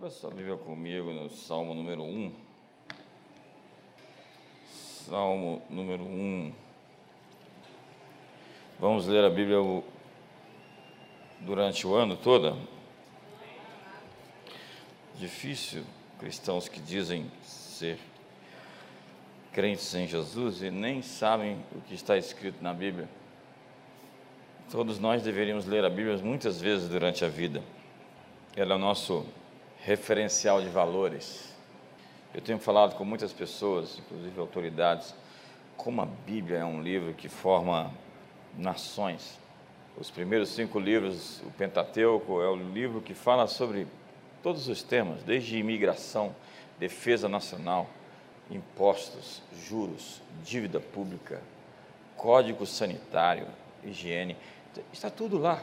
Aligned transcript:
Abra 0.00 0.08
sua 0.08 0.30
Bíblia 0.30 0.56
comigo 0.56 1.12
no 1.12 1.28
Salmo 1.28 1.74
número 1.74 2.02
1. 2.02 2.32
Salmo 5.04 5.60
número 5.68 6.04
1. 6.04 6.54
Vamos 8.78 9.06
ler 9.06 9.22
a 9.22 9.28
Bíblia 9.28 9.58
durante 11.40 11.86
o 11.86 11.94
ano 11.94 12.16
todo? 12.16 12.56
Difícil 15.16 15.84
cristãos 16.18 16.66
que 16.66 16.80
dizem 16.80 17.30
ser 17.44 17.98
crentes 19.52 19.94
em 19.94 20.06
Jesus 20.06 20.62
e 20.62 20.70
nem 20.70 21.02
sabem 21.02 21.62
o 21.76 21.80
que 21.82 21.94
está 21.94 22.16
escrito 22.16 22.62
na 22.62 22.72
Bíblia. 22.72 23.06
Todos 24.70 24.98
nós 24.98 25.22
deveríamos 25.22 25.66
ler 25.66 25.84
a 25.84 25.90
Bíblia 25.90 26.16
muitas 26.16 26.58
vezes 26.58 26.88
durante 26.88 27.22
a 27.22 27.28
vida. 27.28 27.62
Ela 28.56 28.72
é 28.72 28.76
o 28.76 28.78
nosso 28.78 29.26
referencial 29.82 30.60
de 30.60 30.68
valores. 30.68 31.54
Eu 32.34 32.40
tenho 32.40 32.58
falado 32.58 32.96
com 32.96 33.04
muitas 33.04 33.32
pessoas, 33.32 33.98
inclusive 33.98 34.38
autoridades, 34.38 35.14
como 35.76 36.02
a 36.02 36.06
Bíblia 36.06 36.58
é 36.58 36.64
um 36.64 36.82
livro 36.82 37.14
que 37.14 37.28
forma 37.28 37.90
nações. 38.56 39.38
Os 39.98 40.10
primeiros 40.10 40.50
cinco 40.50 40.78
livros, 40.78 41.40
o 41.46 41.50
Pentateuco, 41.52 42.42
é 42.42 42.48
o 42.48 42.56
livro 42.56 43.00
que 43.00 43.14
fala 43.14 43.46
sobre 43.46 43.86
todos 44.42 44.68
os 44.68 44.82
temas, 44.82 45.22
desde 45.22 45.58
imigração, 45.58 46.34
defesa 46.78 47.28
nacional, 47.28 47.88
impostos, 48.50 49.42
juros, 49.66 50.20
dívida 50.44 50.78
pública, 50.78 51.40
código 52.16 52.66
sanitário, 52.66 53.46
higiene, 53.82 54.36
está 54.92 55.08
tudo 55.08 55.38
lá. 55.38 55.62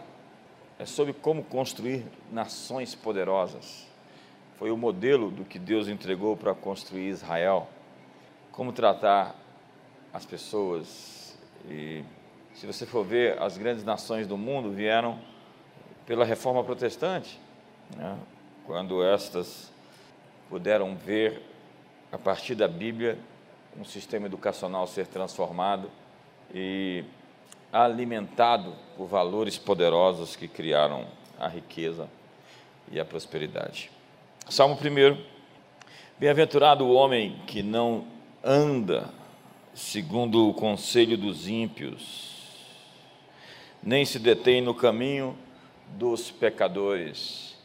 É 0.80 0.86
sobre 0.86 1.14
como 1.14 1.44
construir 1.44 2.06
nações 2.32 2.94
poderosas 2.94 3.88
foi 4.58 4.72
o 4.72 4.78
modelo 4.78 5.30
do 5.30 5.46
que 5.46 5.60
Deus 5.60 5.88
entregou 5.88 6.36
para 6.36 6.54
construir 6.54 7.08
Israel. 7.08 7.68
Como 8.52 8.74
tratar 8.74 9.36
as 10.14 10.26
pessoas. 10.26 11.38
E 11.70 12.04
se 12.56 12.66
você 12.66 12.86
for 12.86 13.06
ver, 13.06 13.40
as 13.42 13.58
grandes 13.58 13.84
nações 13.84 14.26
do 14.26 14.38
mundo 14.38 14.72
vieram 14.72 15.20
pela 16.08 16.26
reforma 16.26 16.64
protestante, 16.64 17.40
né? 17.96 18.18
quando 18.66 19.04
estas 19.04 19.72
puderam 20.50 20.96
ver, 20.96 21.42
a 22.12 22.18
partir 22.18 22.56
da 22.56 22.68
Bíblia, 22.68 23.20
um 23.78 23.84
sistema 23.84 24.26
educacional 24.26 24.88
ser 24.88 25.06
transformado 25.06 25.92
e 26.54 27.04
alimentado 27.72 28.74
por 28.96 29.08
valores 29.08 29.58
poderosos 29.58 30.36
que 30.36 30.48
criaram 30.48 31.06
a 31.38 31.48
riqueza 31.48 32.10
e 32.90 33.00
a 33.00 33.06
prosperidade. 33.06 33.92
Salmo 34.50 34.76
1. 34.76 35.18
Bem-aventurado 36.18 36.86
o 36.86 36.94
homem 36.94 37.36
que 37.46 37.62
não 37.62 38.06
anda 38.42 39.10
segundo 39.74 40.48
o 40.48 40.54
conselho 40.54 41.18
dos 41.18 41.50
ímpios, 41.50 42.46
nem 43.84 44.06
se 44.06 44.18
detém 44.18 44.62
no 44.62 44.74
caminho 44.74 45.38
dos 45.98 46.32
pecadores, 46.32 47.58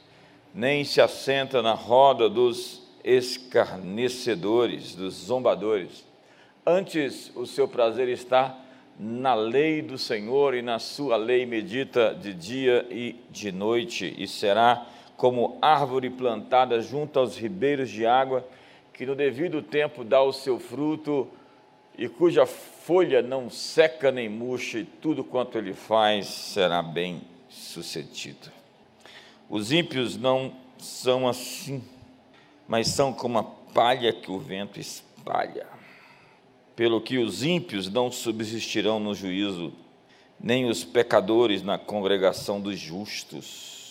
nem 0.52 0.82
se 0.82 1.00
assenta 1.00 1.62
na 1.62 1.72
roda 1.72 2.28
dos 2.28 2.82
escarnecedores, 3.04 4.96
dos 4.96 5.14
zombadores. 5.14 6.04
Antes, 6.66 7.30
o 7.36 7.46
seu 7.46 7.68
prazer 7.68 8.08
está 8.08 8.58
na 8.98 9.34
lei 9.34 9.82
do 9.82 9.96
Senhor 9.96 10.52
e 10.52 10.62
na 10.62 10.80
sua 10.80 11.16
lei 11.16 11.46
medita 11.46 12.12
de 12.12 12.34
dia 12.34 12.84
e 12.90 13.14
de 13.30 13.52
noite, 13.52 14.12
e 14.18 14.26
será 14.26 14.84
como 15.22 15.56
árvore 15.62 16.10
plantada 16.10 16.80
junto 16.80 17.20
aos 17.20 17.36
ribeiros 17.36 17.88
de 17.88 18.04
água, 18.04 18.44
que 18.92 19.06
no 19.06 19.14
devido 19.14 19.62
tempo 19.62 20.02
dá 20.02 20.20
o 20.20 20.32
seu 20.32 20.58
fruto 20.58 21.28
e 21.96 22.08
cuja 22.08 22.44
folha 22.44 23.22
não 23.22 23.48
seca 23.48 24.10
nem 24.10 24.28
murcha, 24.28 24.80
e 24.80 24.84
tudo 24.84 25.22
quanto 25.22 25.56
ele 25.56 25.74
faz 25.74 26.26
será 26.26 26.82
bem 26.82 27.22
sucedido. 27.48 28.50
Os 29.48 29.70
ímpios 29.70 30.16
não 30.16 30.54
são 30.76 31.28
assim, 31.28 31.84
mas 32.66 32.88
são 32.88 33.12
como 33.12 33.38
a 33.38 33.44
palha 33.44 34.12
que 34.12 34.28
o 34.28 34.40
vento 34.40 34.80
espalha. 34.80 35.68
Pelo 36.74 37.00
que 37.00 37.18
os 37.18 37.44
ímpios 37.44 37.88
não 37.88 38.10
subsistirão 38.10 38.98
no 38.98 39.14
juízo, 39.14 39.72
nem 40.40 40.68
os 40.68 40.82
pecadores 40.82 41.62
na 41.62 41.78
congregação 41.78 42.60
dos 42.60 42.76
justos 42.76 43.81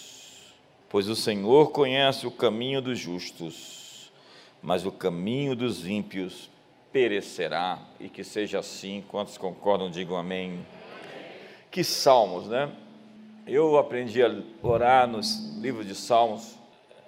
Pois 0.91 1.07
o 1.07 1.16
Senhor 1.16 1.72
conhece 1.72 2.28
o 2.28 2.31
caminho 2.31 2.81
dos 2.81 3.00
justos, 3.00 4.12
mas 4.62 4.85
o 4.85 4.91
caminho 4.91 5.56
dos 5.56 5.88
ímpios 5.88 6.50
perecerá, 6.91 7.79
e 7.97 8.09
que 8.09 8.25
seja 8.25 8.59
assim. 8.59 9.02
Quantos 9.07 9.38
concordam, 9.38 9.90
digam 9.90 10.18
amém. 10.18 10.66
Que 11.72 11.81
salmos, 11.81 12.50
né? 12.50 12.69
Eu 13.47 13.78
aprendi 13.78 14.22
a 14.22 14.29
orar 14.62 15.07
nos 15.07 15.56
livros 15.62 15.88
de 15.88 15.96
salmos. 15.96 16.57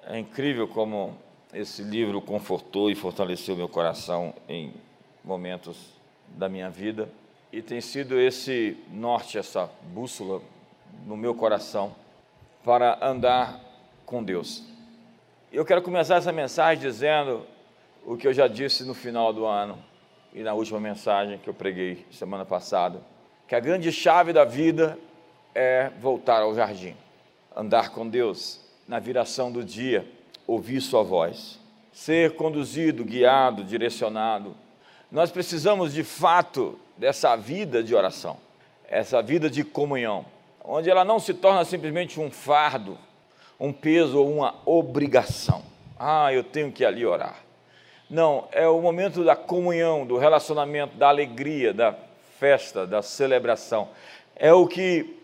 É 0.07 0.17
incrível 0.17 0.65
como 0.65 1.17
esse 1.53 1.83
livro 1.83 2.21
confortou 2.21 2.89
e 2.89 2.95
fortaleceu 2.95 3.53
meu 3.53 3.67
coração 3.67 4.33
em 4.47 4.73
momentos 5.21 5.77
da 6.29 6.47
minha 6.47 6.69
vida. 6.69 7.09
E 7.51 7.61
tem 7.61 7.81
sido 7.81 8.17
esse 8.17 8.77
norte, 8.89 9.37
essa 9.37 9.69
bússola 9.93 10.41
no 11.05 11.17
meu 11.17 11.35
coração 11.35 11.93
para 12.63 12.97
andar 13.05 13.72
com 14.13 14.23
Deus. 14.23 14.61
Eu 15.51 15.65
quero 15.65 15.81
começar 15.81 16.17
essa 16.17 16.31
mensagem 16.31 16.79
dizendo 16.83 17.47
o 18.05 18.15
que 18.15 18.27
eu 18.27 18.33
já 18.33 18.47
disse 18.47 18.83
no 18.83 18.93
final 18.93 19.33
do 19.33 19.43
ano 19.43 19.75
e 20.31 20.43
na 20.43 20.53
última 20.53 20.79
mensagem 20.79 21.39
que 21.39 21.49
eu 21.49 21.53
preguei 21.53 22.05
semana 22.11 22.45
passada, 22.45 23.01
que 23.47 23.55
a 23.55 23.59
grande 23.59 23.91
chave 23.91 24.31
da 24.31 24.45
vida 24.45 24.99
é 25.55 25.89
voltar 25.99 26.43
ao 26.43 26.53
jardim, 26.53 26.95
andar 27.55 27.89
com 27.89 28.07
Deus 28.07 28.61
na 28.87 28.99
viração 28.99 29.51
do 29.51 29.63
dia, 29.63 30.07
ouvir 30.45 30.79
sua 30.79 31.01
voz, 31.01 31.59
ser 31.91 32.35
conduzido, 32.35 33.03
guiado, 33.03 33.63
direcionado. 33.63 34.55
Nós 35.11 35.31
precisamos 35.31 35.91
de 35.91 36.03
fato 36.03 36.79
dessa 36.95 37.35
vida 37.35 37.81
de 37.81 37.95
oração, 37.95 38.37
essa 38.87 39.23
vida 39.23 39.49
de 39.49 39.63
comunhão, 39.63 40.23
onde 40.63 40.87
ela 40.87 41.03
não 41.03 41.17
se 41.17 41.33
torna 41.33 41.65
simplesmente 41.65 42.19
um 42.19 42.29
fardo, 42.29 42.95
um 43.63 43.71
peso 43.71 44.19
ou 44.19 44.29
uma 44.29 44.55
obrigação. 44.65 45.63
Ah, 45.97 46.33
eu 46.33 46.43
tenho 46.43 46.69
que 46.69 46.83
ali 46.83 47.05
orar. 47.05 47.37
Não, 48.09 48.45
é 48.51 48.67
o 48.67 48.81
momento 48.81 49.23
da 49.23 49.37
comunhão, 49.37 50.05
do 50.05 50.17
relacionamento, 50.17 50.97
da 50.97 51.07
alegria, 51.07 51.73
da 51.73 51.95
festa, 52.37 52.85
da 52.85 53.01
celebração. 53.01 53.87
É 54.35 54.51
o 54.51 54.67
que 54.67 55.17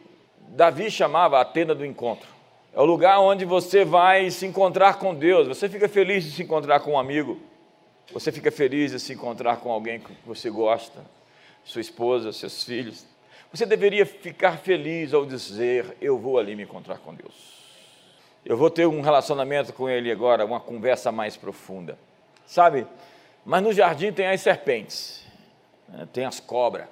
Davi 0.47 0.89
chamava 0.89 1.41
a 1.41 1.44
tenda 1.44 1.75
do 1.75 1.85
encontro. 1.85 2.29
É 2.73 2.79
o 2.79 2.85
lugar 2.85 3.19
onde 3.19 3.44
você 3.44 3.83
vai 3.83 4.31
se 4.31 4.45
encontrar 4.45 5.00
com 5.00 5.13
Deus. 5.13 5.45
Você 5.45 5.67
fica 5.67 5.89
feliz 5.89 6.23
de 6.23 6.31
se 6.31 6.44
encontrar 6.44 6.79
com 6.79 6.94
um 6.94 6.97
amigo. 6.97 7.38
Você 8.13 8.31
fica 8.31 8.50
feliz 8.50 8.94
de 8.94 9.01
se 9.01 9.11
encontrar 9.11 9.57
com 9.57 9.69
alguém 9.69 10.00
que 10.00 10.13
você 10.25 10.50
gosta, 10.50 11.01
sua 11.66 11.81
esposa, 11.81 12.31
seus 12.31 12.63
filhos. 12.63 13.06
Você 13.51 13.66
deveria 13.66 14.06
ficar 14.06 14.59
feliz 14.59 15.13
ao 15.13 15.25
dizer: 15.25 15.97
Eu 16.00 16.17
vou 16.17 16.39
ali 16.39 16.56
me 16.56 16.63
encontrar 16.63 17.00
com 17.00 17.13
Deus. 17.13 17.58
Eu 18.45 18.57
vou 18.57 18.69
ter 18.69 18.88
um 18.88 19.01
relacionamento 19.01 19.73
com 19.73 19.89
ele 19.89 20.11
agora, 20.11 20.45
uma 20.45 20.59
conversa 20.59 21.11
mais 21.11 21.35
profunda. 21.35 21.97
Sabe? 22.45 22.88
Mas 23.45 23.61
no 23.61 23.73
jardim 23.73 24.11
tem 24.11 24.27
as 24.27 24.41
serpentes, 24.41 25.25
né? 25.88 26.07
tem 26.11 26.25
as 26.25 26.39
cobras. 26.39 26.88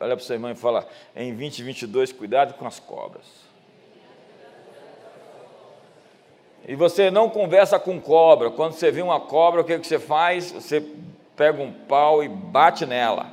Olha 0.00 0.16
para 0.16 0.22
o 0.22 0.26
seu 0.26 0.36
irmão 0.36 0.50
e 0.50 0.54
fala: 0.54 0.88
em 1.14 1.34
2022, 1.34 2.12
cuidado 2.12 2.54
com 2.54 2.66
as 2.66 2.78
cobras. 2.78 3.48
E 6.66 6.74
você 6.74 7.10
não 7.10 7.30
conversa 7.30 7.78
com 7.78 8.00
cobra. 8.00 8.50
Quando 8.50 8.72
você 8.72 8.90
vê 8.90 9.00
uma 9.00 9.18
cobra, 9.18 9.62
o 9.62 9.64
que, 9.64 9.78
que 9.78 9.86
você 9.86 9.98
faz? 9.98 10.52
Você 10.52 10.84
pega 11.34 11.62
um 11.62 11.72
pau 11.72 12.22
e 12.22 12.28
bate 12.28 12.84
nela. 12.84 13.30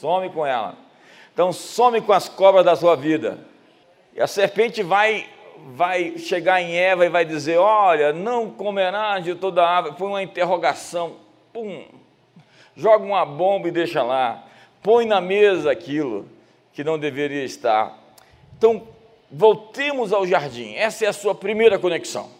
Some 0.00 0.30
com 0.30 0.46
ela. 0.46 0.74
Então, 1.32 1.52
some 1.52 2.00
com 2.00 2.12
as 2.12 2.28
cobras 2.28 2.64
da 2.64 2.74
sua 2.74 2.96
vida. 2.96 3.38
E 4.14 4.20
a 4.20 4.26
serpente 4.26 4.82
vai 4.82 5.28
vai 5.74 6.18
chegar 6.18 6.60
em 6.60 6.76
Eva 6.76 7.06
e 7.06 7.08
vai 7.08 7.24
dizer: 7.24 7.58
Olha, 7.58 8.12
não 8.12 8.50
comerás 8.50 9.24
de 9.24 9.34
toda 9.34 9.62
a 9.62 9.68
árvore. 9.68 9.96
Põe 9.96 10.08
uma 10.08 10.22
interrogação, 10.22 11.16
pum, 11.52 11.84
joga 12.76 13.04
uma 13.04 13.24
bomba 13.24 13.68
e 13.68 13.72
deixa 13.72 14.02
lá. 14.02 14.44
Põe 14.82 15.04
na 15.04 15.20
mesa 15.20 15.70
aquilo 15.70 16.28
que 16.72 16.84
não 16.84 16.98
deveria 16.98 17.44
estar. 17.44 17.98
Então, 18.56 18.86
voltemos 19.30 20.12
ao 20.12 20.26
jardim. 20.26 20.74
Essa 20.74 21.04
é 21.04 21.08
a 21.08 21.12
sua 21.12 21.34
primeira 21.34 21.78
conexão. 21.78 22.30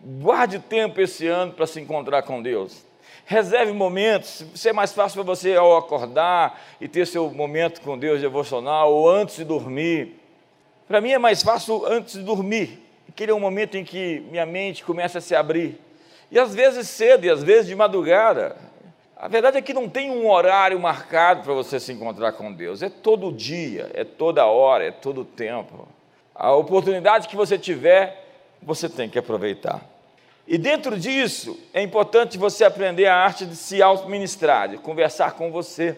Guarde 0.00 0.58
tempo 0.58 1.00
esse 1.00 1.26
ano 1.26 1.52
para 1.52 1.66
se 1.66 1.80
encontrar 1.80 2.22
com 2.22 2.42
Deus. 2.42 2.84
Reserve 3.24 3.72
momentos. 3.72 4.44
Se 4.54 4.68
é 4.68 4.72
mais 4.72 4.92
fácil 4.92 5.24
para 5.24 5.34
você 5.34 5.54
ao 5.56 5.76
acordar 5.76 6.60
e 6.80 6.86
ter 6.86 7.06
seu 7.06 7.30
momento 7.30 7.80
com 7.80 7.98
Deus 7.98 8.20
devocional 8.20 8.92
ou 8.92 9.08
antes 9.08 9.36
de 9.36 9.44
dormir 9.44 10.14
para 10.86 11.00
mim 11.00 11.10
é 11.10 11.18
mais 11.18 11.42
fácil 11.42 11.84
antes 11.86 12.14
de 12.14 12.22
dormir, 12.22 12.82
aquele 13.08 13.32
é 13.32 13.34
um 13.34 13.40
momento 13.40 13.76
em 13.76 13.84
que 13.84 14.20
minha 14.30 14.46
mente 14.46 14.84
começa 14.84 15.18
a 15.18 15.20
se 15.20 15.34
abrir 15.34 15.80
E 16.30 16.38
às 16.38 16.54
vezes 16.54 16.88
cedo, 16.88 17.24
e 17.24 17.30
às 17.30 17.42
vezes 17.42 17.66
de 17.66 17.74
madrugada. 17.74 18.56
A 19.16 19.28
verdade 19.28 19.56
é 19.56 19.62
que 19.62 19.72
não 19.72 19.88
tem 19.88 20.10
um 20.10 20.28
horário 20.28 20.78
marcado 20.78 21.42
para 21.42 21.54
você 21.54 21.80
se 21.80 21.90
encontrar 21.90 22.32
com 22.32 22.52
Deus. 22.52 22.82
É 22.82 22.90
todo 22.90 23.32
dia, 23.32 23.90
é 23.94 24.04
toda 24.04 24.44
hora, 24.44 24.84
é 24.84 24.90
todo 24.90 25.24
tempo. 25.24 25.88
A 26.34 26.52
oportunidade 26.52 27.26
que 27.26 27.36
você 27.36 27.58
tiver, 27.58 28.26
você 28.62 28.88
tem 28.88 29.08
que 29.08 29.18
aproveitar. 29.18 29.82
E 30.46 30.58
dentro 30.58 30.98
disso, 30.98 31.58
é 31.72 31.82
importante 31.82 32.36
você 32.36 32.62
aprender 32.62 33.06
a 33.06 33.16
arte 33.16 33.46
de 33.46 33.56
se 33.56 33.80
auto-ministrar, 33.80 34.68
de 34.68 34.76
conversar 34.76 35.32
com 35.32 35.50
você. 35.50 35.96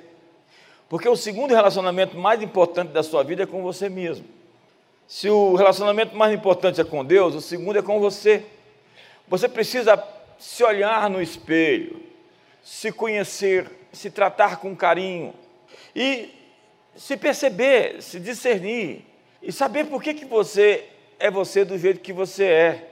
Porque 0.89 1.09
o 1.09 1.17
segundo 1.17 1.55
relacionamento 1.55 2.17
mais 2.17 2.41
importante 2.41 2.93
da 2.93 3.03
sua 3.03 3.25
vida 3.25 3.43
é 3.43 3.47
com 3.47 3.63
você 3.63 3.89
mesmo. 3.89 4.38
Se 5.09 5.31
o 5.31 5.55
relacionamento 5.55 6.15
mais 6.15 6.35
importante 6.35 6.83
é 6.83 6.85
com 6.85 7.03
Deus, 7.03 7.35
o 7.35 7.41
segundo 7.41 7.79
é 7.79 7.83
com 7.83 7.99
você. 7.99 8.45
Você 9.27 9.49
precisa 9.49 10.01
se 10.39 10.63
olhar 10.63 11.09
no 11.09 11.23
espelho, 11.23 12.03
se 12.63 12.93
conhecer, 12.93 13.71
se 13.91 14.11
tratar 14.11 14.59
com 14.59 14.77
carinho 14.77 15.33
e 15.97 16.29
se 16.95 17.17
perceber, 17.17 18.03
se 18.03 18.21
discernir 18.21 19.03
e 19.43 19.51
saber 19.51 19.87
por 19.87 20.03
que, 20.03 20.13
que 20.13 20.27
você 20.27 20.85
é 21.19 21.31
você 21.31 21.65
do 21.65 21.79
jeito 21.79 22.01
que 22.01 22.13
você 22.13 22.45
é 22.45 22.91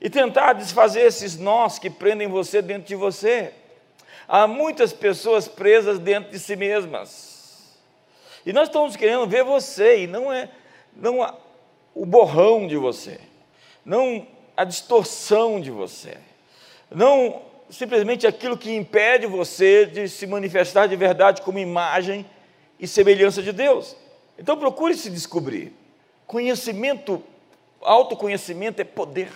e 0.00 0.08
tentar 0.08 0.54
desfazer 0.54 1.02
esses 1.02 1.36
nós 1.36 1.78
que 1.78 1.90
prendem 1.90 2.28
você 2.28 2.62
dentro 2.62 2.88
de 2.88 2.96
você. 2.96 3.52
Há 4.26 4.46
muitas 4.46 4.94
pessoas 4.94 5.48
presas 5.48 5.98
dentro 5.98 6.30
de 6.30 6.38
si 6.38 6.56
mesmas. 6.56 7.76
E 8.46 8.54
nós 8.54 8.68
estamos 8.68 8.96
querendo 8.96 9.26
ver 9.26 9.44
você, 9.44 10.04
e 10.04 10.06
não 10.06 10.32
é 10.32 10.48
não 10.94 11.22
a, 11.22 11.34
o 11.94 12.06
borrão 12.06 12.66
de 12.66 12.76
você, 12.76 13.20
não 13.84 14.26
a 14.56 14.64
distorção 14.64 15.60
de 15.60 15.70
você, 15.70 16.16
não 16.90 17.42
simplesmente 17.70 18.26
aquilo 18.26 18.56
que 18.56 18.74
impede 18.74 19.26
você 19.26 19.86
de 19.86 20.08
se 20.08 20.26
manifestar 20.26 20.86
de 20.86 20.94
verdade 20.94 21.40
como 21.42 21.58
imagem 21.58 22.26
e 22.78 22.86
semelhança 22.86 23.42
de 23.42 23.52
Deus. 23.52 23.96
Então 24.38 24.56
procure 24.58 24.94
se 24.94 25.08
descobrir. 25.08 25.72
Conhecimento, 26.26 27.22
autoconhecimento 27.80 28.80
é 28.80 28.84
poder. 28.84 29.32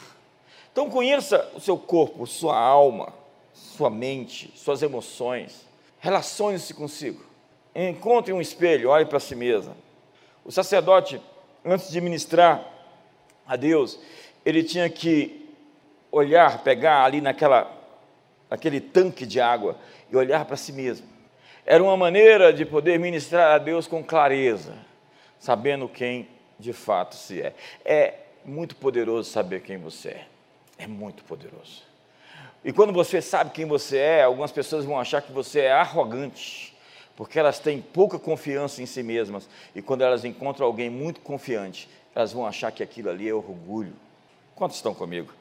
Então 0.70 0.90
conheça 0.90 1.50
o 1.54 1.60
seu 1.60 1.78
corpo, 1.78 2.26
sua 2.26 2.58
alma, 2.58 3.12
sua 3.52 3.88
mente, 3.88 4.52
suas 4.54 4.82
emoções. 4.82 5.66
Relacione-se 5.98 6.74
consigo. 6.74 7.24
Encontre 7.74 8.32
um 8.32 8.40
espelho, 8.40 8.90
olhe 8.90 9.06
para 9.06 9.20
si 9.20 9.34
mesmo. 9.34 9.74
O 10.44 10.52
sacerdote, 10.52 11.20
antes 11.66 11.90
de 11.90 12.00
ministrar 12.00 12.64
a 13.46 13.56
Deus, 13.56 13.98
ele 14.44 14.62
tinha 14.62 14.88
que 14.88 15.50
olhar, 16.10 16.62
pegar 16.62 17.04
ali 17.04 17.20
naquela, 17.20 17.70
naquele 18.48 18.80
tanque 18.80 19.26
de 19.26 19.40
água 19.40 19.76
e 20.10 20.16
olhar 20.16 20.44
para 20.44 20.56
si 20.56 20.72
mesmo. 20.72 21.06
Era 21.64 21.82
uma 21.82 21.96
maneira 21.96 22.52
de 22.52 22.64
poder 22.64 22.98
ministrar 22.98 23.56
a 23.56 23.58
Deus 23.58 23.86
com 23.86 24.02
clareza, 24.02 24.74
sabendo 25.38 25.88
quem 25.88 26.28
de 26.58 26.72
fato 26.72 27.16
se 27.16 27.42
é. 27.42 27.54
É 27.84 28.14
muito 28.44 28.76
poderoso 28.76 29.28
saber 29.28 29.62
quem 29.62 29.76
você 29.76 30.10
é 30.10 30.26
é 30.78 30.86
muito 30.86 31.24
poderoso. 31.24 31.82
E 32.64 32.72
quando 32.72 32.92
você 32.92 33.22
sabe 33.22 33.50
quem 33.50 33.64
você 33.64 33.98
é, 33.98 34.22
algumas 34.24 34.52
pessoas 34.52 34.84
vão 34.84 34.98
achar 34.98 35.22
que 35.22 35.32
você 35.32 35.60
é 35.60 35.72
arrogante, 35.72 36.75
porque 37.16 37.38
elas 37.38 37.58
têm 37.58 37.80
pouca 37.80 38.18
confiança 38.18 38.82
em 38.82 38.86
si 38.86 39.02
mesmas. 39.02 39.48
E 39.74 39.80
quando 39.80 40.02
elas 40.02 40.24
encontram 40.24 40.66
alguém 40.66 40.90
muito 40.90 41.20
confiante, 41.20 41.88
elas 42.14 42.32
vão 42.32 42.46
achar 42.46 42.70
que 42.70 42.82
aquilo 42.82 43.08
ali 43.10 43.28
é 43.28 43.34
orgulho. 43.34 43.94
Quantos 44.54 44.76
estão 44.76 44.94
comigo? 44.94 45.32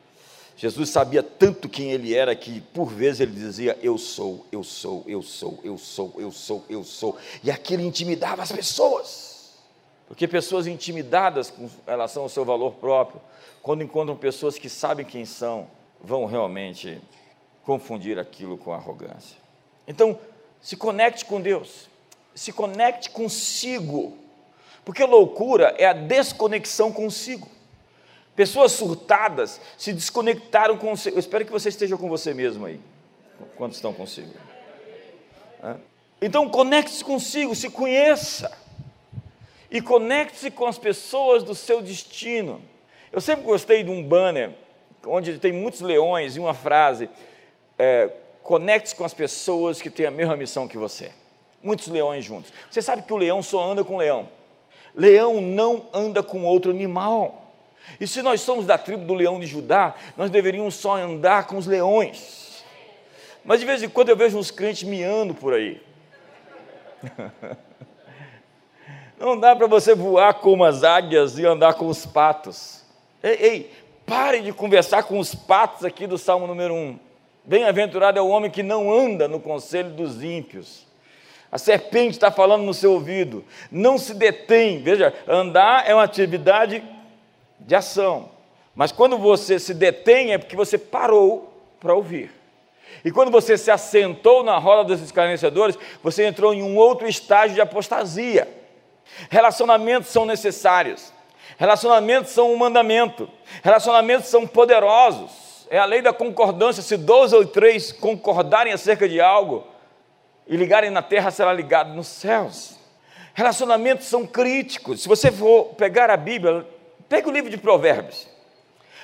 Jesus 0.57 0.89
sabia 0.89 1.21
tanto 1.21 1.67
quem 1.67 1.91
ele 1.91 2.15
era 2.15 2.33
que 2.33 2.61
por 2.61 2.85
vezes 2.85 3.19
ele 3.19 3.33
dizia: 3.33 3.77
Eu 3.81 3.97
sou, 3.97 4.45
eu 4.51 4.63
sou, 4.63 5.03
eu 5.05 5.21
sou, 5.21 5.59
eu 5.63 5.77
sou, 5.77 6.13
eu 6.17 6.31
sou, 6.31 6.65
eu 6.69 6.83
sou. 6.83 7.17
E 7.43 7.51
aquilo 7.51 7.83
intimidava 7.83 8.41
as 8.41 8.51
pessoas. 8.51 9.53
Porque 10.07 10.27
pessoas 10.27 10.67
intimidadas 10.67 11.49
com 11.49 11.69
relação 11.85 12.23
ao 12.23 12.29
seu 12.29 12.45
valor 12.45 12.75
próprio 12.75 13.19
quando 13.61 13.83
encontram 13.83 14.15
pessoas 14.15 14.59
que 14.59 14.69
sabem 14.69 15.03
quem 15.03 15.25
são, 15.25 15.67
vão 15.99 16.25
realmente 16.25 17.01
confundir 17.63 18.19
aquilo 18.19 18.59
com 18.59 18.71
arrogância. 18.71 19.35
Então, 19.87 20.19
se 20.65 20.75
conecte 20.75 21.23
com 21.25 21.39
Deus, 21.39 21.87
se 22.33 22.51
conecte 22.51 23.11
consigo, 23.11 24.17
porque 24.83 25.03
loucura 25.03 25.75
é 25.77 25.85
a 25.85 25.93
desconexão 25.93 26.91
consigo. 26.91 27.47
Pessoas 28.35 28.71
surtadas 28.71 29.61
se 29.77 29.93
desconectaram 29.93 30.75
com. 30.75 30.87
Eu 30.87 31.19
espero 31.19 31.45
que 31.45 31.51
você 31.51 31.69
esteja 31.69 31.95
com 31.95 32.09
você 32.09 32.33
mesmo 32.33 32.65
aí, 32.65 32.81
quando 33.55 33.73
estão 33.73 33.93
consigo. 33.93 34.33
Então, 36.19 36.49
conecte-se 36.49 37.03
consigo, 37.03 37.53
se 37.53 37.69
conheça. 37.69 38.51
E 39.69 39.79
conecte-se 39.81 40.49
com 40.49 40.65
as 40.65 40.79
pessoas 40.79 41.43
do 41.43 41.53
seu 41.53 41.79
destino. 41.79 42.59
Eu 43.11 43.21
sempre 43.21 43.45
gostei 43.45 43.83
de 43.83 43.91
um 43.91 44.01
banner 44.01 44.49
onde 45.05 45.37
tem 45.37 45.51
muitos 45.51 45.81
leões 45.81 46.35
e 46.35 46.39
uma 46.39 46.55
frase: 46.55 47.07
é, 47.77 48.09
conecte-se 48.45 48.95
com 48.95 49.03
as 49.03 49.13
pessoas 49.13 49.81
que 49.81 49.89
têm 49.89 50.05
a 50.05 50.11
mesma 50.11 50.37
missão 50.37 50.67
que 50.67 50.77
você. 50.77 51.11
Muitos 51.63 51.87
leões 51.87 52.23
juntos. 52.23 52.53
Você 52.69 52.79
sabe 52.79 53.01
que 53.01 53.11
o 53.11 53.17
leão 53.17 53.41
só 53.41 53.71
anda 53.71 53.83
com 53.83 53.97
leão. 53.97 54.29
Leão 54.93 55.41
não 55.41 55.87
anda 55.91 56.21
com 56.21 56.45
outro 56.45 56.69
animal. 56.69 57.51
E 57.99 58.05
se 58.07 58.21
nós 58.21 58.41
somos 58.41 58.67
da 58.67 58.77
tribo 58.77 59.03
do 59.03 59.15
leão 59.15 59.39
de 59.39 59.47
Judá, 59.47 59.95
nós 60.15 60.29
deveríamos 60.29 60.75
só 60.75 60.95
andar 60.95 61.47
com 61.47 61.57
os 61.57 61.65
leões. 61.65 62.63
Mas 63.43 63.59
de 63.61 63.65
vez 63.65 63.81
em 63.81 63.89
quando 63.89 64.09
eu 64.09 64.15
vejo 64.15 64.37
uns 64.37 64.51
crentes 64.51 64.83
miando 64.83 65.33
por 65.33 65.55
aí. 65.55 65.81
Não 69.17 69.39
dá 69.39 69.55
para 69.55 69.65
você 69.65 69.95
voar 69.95 70.35
como 70.35 70.63
as 70.63 70.83
águias 70.83 71.39
e 71.39 71.45
andar 71.47 71.73
com 71.73 71.87
os 71.87 72.05
patos. 72.05 72.83
Ei, 73.23 73.37
ei, 73.39 73.73
pare 74.05 74.41
de 74.41 74.53
conversar 74.53 75.01
com 75.01 75.17
os 75.17 75.33
patos 75.33 75.83
aqui 75.83 76.05
do 76.05 76.19
Salmo 76.19 76.45
número 76.45 76.75
1. 76.75 76.99
Bem-aventurado 77.45 78.17
é 78.17 78.21
o 78.21 78.27
homem 78.27 78.49
que 78.49 78.63
não 78.63 78.91
anda 78.91 79.27
no 79.27 79.39
conselho 79.39 79.91
dos 79.91 80.23
ímpios. 80.23 80.85
A 81.51 81.57
serpente 81.57 82.11
está 82.11 82.31
falando 82.31 82.63
no 82.63 82.73
seu 82.73 82.93
ouvido. 82.93 83.45
Não 83.71 83.97
se 83.97 84.13
detém. 84.13 84.81
Veja, 84.81 85.13
andar 85.27 85.87
é 85.87 85.93
uma 85.93 86.03
atividade 86.03 86.83
de 87.59 87.75
ação. 87.75 88.29
Mas 88.73 88.91
quando 88.91 89.17
você 89.17 89.59
se 89.59 89.73
detém 89.73 90.33
é 90.33 90.37
porque 90.37 90.55
você 90.55 90.77
parou 90.77 91.53
para 91.79 91.93
ouvir. 91.93 92.31
E 93.03 93.11
quando 93.11 93.31
você 93.31 93.57
se 93.57 93.69
assentou 93.69 94.43
na 94.43 94.57
roda 94.57 94.83
dos 94.83 95.01
escarnecedores, 95.01 95.77
você 96.01 96.25
entrou 96.25 96.53
em 96.53 96.63
um 96.63 96.75
outro 96.75 97.07
estágio 97.07 97.55
de 97.55 97.61
apostasia. 97.61 98.47
Relacionamentos 99.29 100.09
são 100.09 100.25
necessários. 100.25 101.13
Relacionamentos 101.57 102.31
são 102.31 102.51
um 102.51 102.57
mandamento, 102.57 103.29
relacionamentos 103.63 104.27
são 104.27 104.45
poderosos. 104.45 105.44
É 105.69 105.77
a 105.77 105.85
lei 105.85 106.01
da 106.01 106.13
concordância. 106.13 106.83
Se 106.83 106.97
dois 106.97 107.33
ou 107.33 107.45
três 107.45 107.91
concordarem 107.91 108.73
acerca 108.73 109.07
de 109.07 109.19
algo 109.19 109.65
e 110.47 110.55
ligarem 110.55 110.89
na 110.89 111.01
terra, 111.01 111.31
será 111.31 111.51
ligado 111.51 111.93
nos 111.93 112.07
céus. 112.07 112.77
Relacionamentos 113.33 114.07
são 114.07 114.25
críticos. 114.25 115.01
Se 115.01 115.07
você 115.07 115.31
for 115.31 115.73
pegar 115.75 116.09
a 116.09 116.17
Bíblia, 116.17 116.65
pegue 117.09 117.27
o 117.27 117.31
livro 117.31 117.49
de 117.49 117.57
Provérbios. 117.57 118.27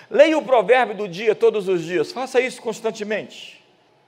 Leia 0.09 0.37
o 0.37 0.43
provérbio 0.43 0.95
do 0.95 1.07
dia 1.07 1.33
todos 1.33 1.67
os 1.67 1.83
dias. 1.83 2.11
Faça 2.11 2.39
isso 2.39 2.61
constantemente. 2.61 3.63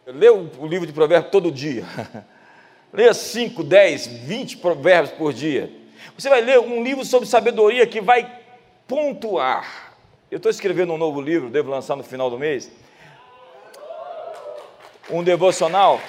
Leia 0.05 0.33
o 0.33 0.67
livro 0.67 0.86
de 0.86 0.93
Provérbios 0.93 1.31
todo 1.31 1.51
dia. 1.51 1.86
Leia 2.93 3.13
5, 3.13 3.63
10, 3.63 4.07
20 4.07 4.57
provérbios 4.57 5.12
por 5.17 5.33
dia. 5.33 5.72
Você 6.15 6.29
vai 6.29 6.41
ler 6.41 6.60
um 6.60 6.83
livro 6.83 7.03
sobre 7.03 7.27
sabedoria 7.27 7.88
que 7.88 8.00
vai 8.00 8.39
pontuar. 8.88 9.93
Eu 10.34 10.38
estou 10.38 10.50
escrevendo 10.50 10.92
um 10.94 10.98
novo 10.98 11.22
livro, 11.22 11.52
devo 11.52 11.70
lançar 11.70 11.96
no 11.96 12.04
final 12.04 12.28
do 12.28 12.40
mês. 12.40 12.72
Um 15.08 15.24
devocional. 15.24 16.02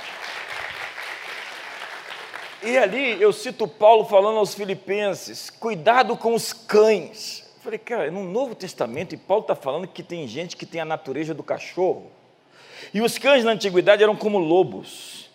E 2.62 2.78
ali 2.78 3.20
eu 3.20 3.34
cito 3.34 3.68
Paulo 3.68 4.06
falando 4.06 4.38
aos 4.38 4.54
filipenses: 4.54 5.50
cuidado 5.50 6.16
com 6.16 6.32
os 6.32 6.54
cães. 6.54 7.44
Eu 7.56 7.62
falei, 7.64 7.78
cara, 7.78 8.10
no 8.10 8.24
Novo 8.24 8.54
Testamento, 8.54 9.14
e 9.14 9.18
Paulo 9.18 9.42
está 9.42 9.54
falando 9.54 9.86
que 9.86 10.02
tem 10.02 10.26
gente 10.26 10.56
que 10.56 10.64
tem 10.64 10.80
a 10.80 10.86
natureza 10.86 11.34
do 11.34 11.42
cachorro. 11.42 12.10
E 12.94 13.02
os 13.02 13.18
cães 13.18 13.44
na 13.44 13.50
antiguidade 13.50 14.02
eram 14.02 14.16
como 14.16 14.38
lobos 14.38 15.28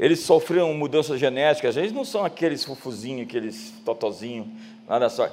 eles 0.00 0.20
sofreram 0.20 0.72
mudanças 0.72 1.20
genéticas, 1.20 1.76
eles 1.76 1.92
não 1.92 2.06
são 2.06 2.24
aqueles 2.24 2.64
fufuzinhos, 2.64 3.28
aqueles 3.28 3.70
totozinhos, 3.84 4.46
nada 4.88 5.10
só. 5.10 5.30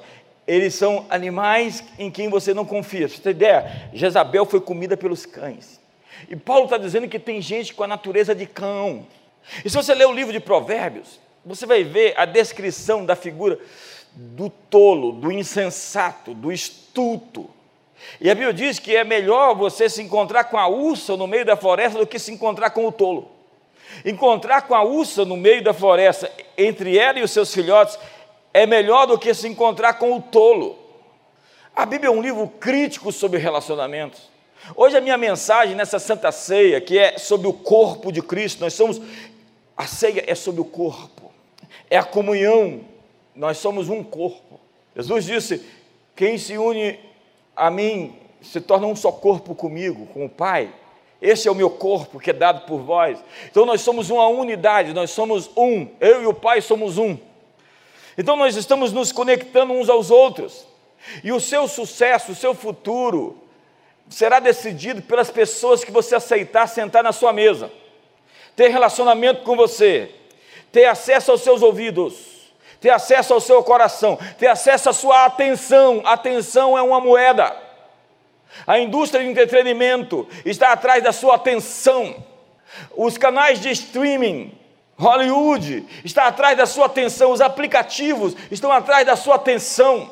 Eles 0.48 0.74
são 0.75 1.06
animais 1.10 1.84
em 2.00 2.10
quem 2.10 2.30
você 2.30 2.54
não 2.54 2.66
confia. 2.66 3.08
Você 3.08 3.22
tem 3.22 3.32
ideia? 3.32 3.89
Jezabel 3.94 4.46
foi 4.46 4.62
comida 4.62 4.96
pelos 4.96 5.25
cães. 5.25 5.80
E 6.30 6.36
Paulo 6.36 6.63
está 6.63 6.77
dizendo 6.77 7.08
que 7.08 7.20
tem 7.20 7.42
gente 7.42 7.74
com 7.74 7.84
a 7.84 7.88
natureza 7.88 8.34
de 8.34 8.46
cão. 8.46 9.06
E 9.63 9.70
se 9.70 9.75
você 9.75 9.94
ler 9.94 10.08
o 10.08 10.13
livro 10.13 10.32
de 10.32 10.39
Provérbios, 10.39 11.20
você 11.46 11.66
vai 11.66 11.84
ver 11.84 12.13
a 12.18 12.25
descrição 12.25 13.06
da 13.06 13.16
figura 13.16 13.60
do 14.13 14.50
tolo, 14.50 15.12
do 15.12 15.32
insensato, 15.32 16.34
do 16.34 16.51
estuto. 16.51 17.50
E 18.20 18.30
a 18.30 18.36
Bíblia 18.36 18.54
diz 18.54 18.80
que 18.80 18.96
é 18.96 19.04
melhor 19.04 19.56
você 19.56 19.89
se 19.89 20.01
encontrar 20.01 20.46
com 20.46 20.58
a 20.58 20.68
ursa 20.68 21.16
no 21.18 21.27
meio 21.27 21.46
da 21.46 21.56
floresta 21.56 22.00
do 22.00 22.08
que 22.08 22.20
se 22.20 22.32
encontrar 22.32 22.70
com 22.72 22.86
o 22.86 22.92
tolo. 22.92 23.32
Encontrar 24.06 24.63
com 24.63 24.75
a 24.75 24.84
ursa 24.84 25.24
no 25.24 25.38
meio 25.38 25.63
da 25.63 25.74
floresta, 25.74 26.32
entre 26.58 26.98
ela 26.98 27.20
e 27.20 27.24
os 27.24 27.32
seus 27.32 27.54
filhotes, 27.54 27.98
é 28.58 28.66
melhor 28.66 29.06
do 29.06 29.20
que 29.20 29.32
se 29.36 29.48
encontrar 29.48 30.00
com 30.00 30.16
o 30.16 30.22
tolo. 30.22 30.80
A 31.76 31.86
Bíblia 31.86 32.10
é 32.10 32.12
um 32.12 32.24
livro 32.24 32.48
crítico 32.48 33.12
sobre 33.12 33.38
relacionamentos. 33.38 34.20
Hoje 34.76 34.98
a 34.98 35.02
minha 35.02 35.16
mensagem 35.16 35.76
nessa 35.76 36.00
Santa 36.00 36.32
Ceia, 36.32 36.82
que 36.82 36.98
é 36.98 37.20
sobre 37.20 37.48
o 37.48 37.54
corpo 37.54 38.12
de 38.12 38.20
Cristo, 38.20 38.62
nós 38.62 38.74
somos, 38.74 39.00
a 39.78 39.86
ceia 39.86 40.24
é 40.26 40.34
sobre 40.34 40.60
o 40.60 40.66
corpo, 40.66 41.32
é 41.88 41.98
a 41.98 42.04
comunhão, 42.04 42.82
nós 43.36 43.60
somos 43.60 43.90
um 43.90 44.04
corpo. 44.04 44.60
Jesus 44.96 45.26
disse: 45.26 45.64
quem 46.16 46.40
se 46.40 46.58
une 46.58 47.00
a 47.56 47.70
mim 47.70 48.16
se 48.42 48.60
torna 48.60 48.88
um 48.88 48.96
só 48.96 49.12
corpo 49.12 49.54
comigo, 49.54 50.08
com 50.08 50.26
o 50.26 50.30
Pai. 50.30 50.74
Esse 51.22 51.48
é 51.48 51.52
o 51.52 51.56
meu 51.56 51.70
corpo 51.70 52.20
que 52.20 52.32
é 52.32 52.34
dado 52.34 52.66
por 52.66 52.80
vós. 52.80 53.24
Então 53.52 53.68
nós 53.68 53.82
somos 53.82 54.10
uma 54.10 54.28
unidade, 54.28 54.94
nós 54.94 55.12
somos 55.12 55.48
um. 55.56 55.88
Eu 56.00 56.24
e 56.24 56.26
o 56.26 56.34
Pai 56.34 56.60
somos 56.60 56.98
um. 56.98 57.18
Então 58.18 58.36
nós 58.36 58.56
estamos 58.56 58.92
nos 58.92 59.12
conectando 59.12 59.74
uns 59.74 59.90
aos 59.90 60.10
outros. 60.10 60.66
E 61.24 61.32
o 61.32 61.40
seu 61.40 61.68
sucesso, 61.68 62.32
o 62.32 62.36
seu 62.36 62.54
futuro, 62.54 63.42
será 64.10 64.40
decidido 64.40 65.02
pelas 65.02 65.30
pessoas 65.30 65.84
que 65.84 65.92
você 65.92 66.16
aceitar 66.16 66.68
sentar 66.68 67.04
na 67.04 67.12
sua 67.12 67.32
mesa, 67.32 67.72
ter 68.56 68.70
relacionamento 68.70 69.44
com 69.44 69.56
você, 69.56 70.12
ter 70.72 70.86
acesso 70.86 71.32
aos 71.32 71.42
seus 71.42 71.62
ouvidos, 71.62 72.38
ter 72.80 72.90
acesso 72.90 73.34
ao 73.34 73.40
seu 73.40 73.64
coração, 73.64 74.18
ter 74.38 74.48
acesso 74.48 74.90
à 74.90 74.94
sua 74.94 75.26
atenção. 75.26 76.02
Atenção 76.06 76.78
é 76.78 76.82
uma 76.82 77.00
moeda. 77.00 77.56
A 78.66 78.80
indústria 78.80 79.24
de 79.24 79.30
entretenimento 79.30 80.28
está 80.46 80.72
atrás 80.72 81.04
da 81.04 81.12
sua 81.12 81.36
atenção. 81.36 82.24
Os 82.96 83.18
canais 83.18 83.60
de 83.60 83.70
streaming, 83.70 84.58
Hollywood, 84.98 85.86
está 86.04 86.27
atrás 86.27 86.58
da 86.58 86.66
sua 86.66 86.88
atenção. 86.88 87.32
Os 87.32 87.42
aplicativos 87.42 88.36
estão 88.50 88.72
atrás 88.72 89.06
da 89.06 89.16
sua 89.16 89.36
atenção. 89.36 90.12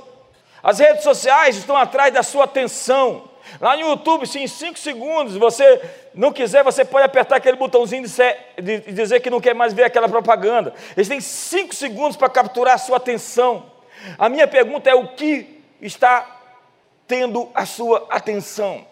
As 0.62 0.80
redes 0.80 1.04
sociais 1.04 1.58
estão 1.58 1.76
atrás 1.76 2.14
da 2.14 2.24
sua 2.24 2.46
atenção. 2.46 3.24
Lá 3.60 3.76
no 3.76 3.90
YouTube, 3.90 4.28
se 4.28 4.40
em 4.40 4.48
5 4.48 4.78
segundos 4.78 5.38
você 5.38 5.82
não 6.14 6.32
quiser, 6.32 6.64
você 6.64 6.84
pode 6.84 7.06
apertar 7.06 7.38
aquele 7.38 7.58
botãozinho 7.58 8.04
de, 8.62 8.80
dizer 8.92 9.20
que 9.20 9.30
não 9.30 9.40
quer 9.40 9.54
mais 9.54 9.74
ver 9.74 9.84
aquela 9.84 10.10
propaganda. 10.10 10.74
Eles 10.96 11.08
têm 11.08 11.22
5 11.22 11.74
segundos 11.74 12.18
para 12.18 12.30
capturar 12.30 12.76
a 12.76 12.80
sua 12.80 12.98
atenção. 12.98 13.66
A 14.18 14.30
minha 14.30 14.48
pergunta 14.48 14.90
é: 14.90 14.96
o 14.96 15.10
que 15.10 15.64
está 15.82 16.42
tendo 17.08 17.50
a 17.54 17.66
sua 17.66 18.08
atenção? 18.10 18.86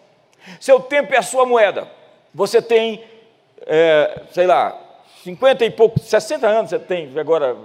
Seu 0.60 0.80
tempo 0.80 1.14
é 1.14 1.18
a 1.18 1.22
sua 1.22 1.46
moeda. 1.46 1.90
Você 2.32 2.60
tem, 2.60 3.04
é, 3.66 4.22
sei 4.32 4.46
lá, 4.46 4.83
50 5.24 5.64
e 5.64 5.70
pouco, 5.70 5.98
60 5.98 6.46
anos 6.46 6.68
você 6.68 6.78
tem, 6.78 7.18
agora, 7.18 7.56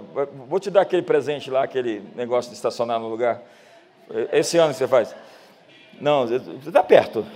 vou 0.48 0.58
te 0.58 0.70
dar 0.70 0.80
aquele 0.80 1.02
presente 1.02 1.50
lá, 1.50 1.62
aquele 1.62 2.02
negócio 2.16 2.50
de 2.50 2.56
estacionar 2.56 2.98
no 2.98 3.06
lugar. 3.06 3.42
Esse 4.32 4.56
ano 4.56 4.72
que 4.72 4.78
você 4.78 4.88
faz. 4.88 5.14
Não, 6.00 6.26
você 6.26 6.68
está 6.68 6.82
perto. 6.82 7.26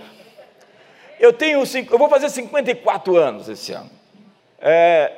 Eu 1.19 1.31
tenho, 1.31 1.61
eu 1.61 1.97
vou 1.99 2.09
fazer 2.09 2.29
54 2.29 3.15
anos 3.15 3.47
esse 3.47 3.71
ano. 3.71 3.91
É, 4.59 5.11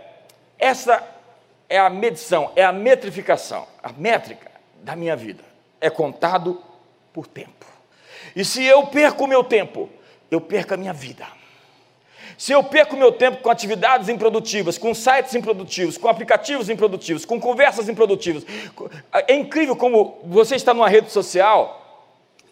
essa 0.59 1.01
é 1.69 1.79
a 1.79 1.89
medição, 1.89 2.51
é 2.53 2.65
a 2.65 2.73
metrificação, 2.73 3.65
a 3.81 3.93
métrica 3.93 4.51
da 4.83 4.93
minha 4.93 5.15
vida. 5.15 5.43
É 5.79 5.89
contado 5.89 6.61
por 7.13 7.25
tempo. 7.27 7.65
E 8.35 8.43
se 8.43 8.61
eu 8.61 8.87
perco 8.87 9.23
o 9.23 9.27
meu 9.27 9.41
tempo, 9.41 9.89
eu 10.29 10.41
perco 10.41 10.73
a 10.73 10.77
minha 10.77 10.91
vida. 10.91 11.25
Se 12.37 12.51
eu 12.51 12.63
perco 12.63 12.95
meu 12.95 13.11
tempo 13.11 13.41
com 13.41 13.49
atividades 13.49 14.09
improdutivas, 14.09 14.77
com 14.77 14.93
sites 14.93 15.33
improdutivos, 15.33 15.97
com 15.97 16.07
aplicativos 16.07 16.69
improdutivos, 16.69 17.25
com 17.25 17.39
conversas 17.39 17.89
improdutivas, 17.89 18.45
é 19.27 19.35
incrível 19.35 19.75
como 19.75 20.19
você 20.23 20.55
está 20.55 20.71
numa 20.73 20.87
rede 20.87 21.11
social 21.11 21.83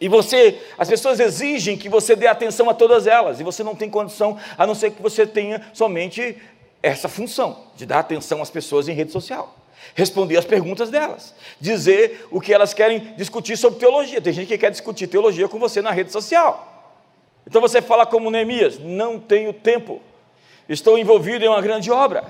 e 0.01 0.09
você, 0.09 0.59
as 0.77 0.89
pessoas 0.89 1.19
exigem 1.19 1.77
que 1.77 1.87
você 1.87 2.15
dê 2.15 2.27
atenção 2.27 2.69
a 2.69 2.73
todas 2.73 3.07
elas, 3.07 3.39
e 3.39 3.43
você 3.43 3.63
não 3.63 3.75
tem 3.75 3.89
condição, 3.89 4.37
a 4.57 4.67
não 4.67 4.75
ser 4.75 4.91
que 4.91 5.01
você 5.01 5.25
tenha 5.25 5.61
somente 5.71 6.35
essa 6.83 7.07
função 7.07 7.57
de 7.75 7.85
dar 7.85 7.99
atenção 7.99 8.41
às 8.41 8.49
pessoas 8.49 8.87
em 8.89 8.93
rede 8.93 9.11
social. 9.11 9.55
Responder 9.93 10.37
as 10.37 10.45
perguntas 10.45 10.89
delas, 10.89 11.33
dizer 11.61 12.27
o 12.31 12.41
que 12.41 12.51
elas 12.51 12.73
querem 12.73 13.13
discutir 13.15 13.55
sobre 13.55 13.79
teologia. 13.79 14.19
Tem 14.19 14.33
gente 14.33 14.47
que 14.47 14.57
quer 14.57 14.71
discutir 14.71 15.07
teologia 15.07 15.47
com 15.47 15.59
você 15.59 15.81
na 15.81 15.91
rede 15.91 16.11
social. 16.11 16.74
Então 17.47 17.61
você 17.61 17.81
fala 17.81 18.05
como 18.05 18.31
Neemias: 18.31 18.79
não 18.79 19.19
tenho 19.19 19.53
tempo, 19.53 20.01
estou 20.67 20.97
envolvido 20.97 21.45
em 21.45 21.47
uma 21.47 21.61
grande 21.61 21.91
obra. 21.91 22.23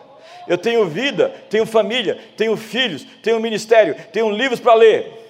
Eu 0.48 0.58
tenho 0.58 0.86
vida, 0.86 1.34
tenho 1.50 1.66
família, 1.66 2.20
tenho 2.38 2.56
filhos, 2.56 3.06
tenho 3.24 3.40
ministério, 3.40 3.96
tenho 4.12 4.30
livros 4.30 4.60
para 4.60 4.76
ler. 4.76 5.26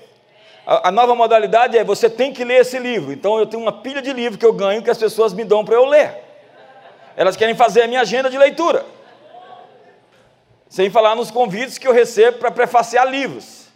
A, 0.65 0.89
a, 0.89 0.92
nova 0.92 1.15
modalidade 1.15 1.77
é 1.77 1.84
você 1.84 2.10
tem 2.10 2.34
que 2.34 2.44
ler 2.44 2.62
esse 2.62 2.77
livro. 2.80 3.13
Então 3.13 3.38
eu 3.38 3.46
tenho 3.46 3.62
uma 3.62 3.72
pilha 3.72 4.01
de 4.01 4.12
livros 4.12 4.38
que 4.38 4.46
eu 4.46 4.51
ganho 4.51 4.82
que 4.82 4.89
as 4.89 4.98
pessoas 4.98 5.34
me 5.34 5.44
dão 5.44 5.63
para 5.63 5.75
eu 5.75 5.86
ler. 5.86 6.15
Elas 7.15 7.38
querem 7.38 7.56
fazer 7.56 7.84
a 7.84 7.88
minha 7.88 8.01
agenda 8.01 8.30
de 8.30 8.38
leitura. 8.38 8.86
Sem 10.68 10.89
falar 10.89 11.15
nos 11.15 11.32
convites 11.32 11.77
que 11.77 11.88
eu 11.88 11.94
recebo 11.94 12.39
para 12.39 12.51
prefaciar 12.51 13.08
livros. 13.08 13.68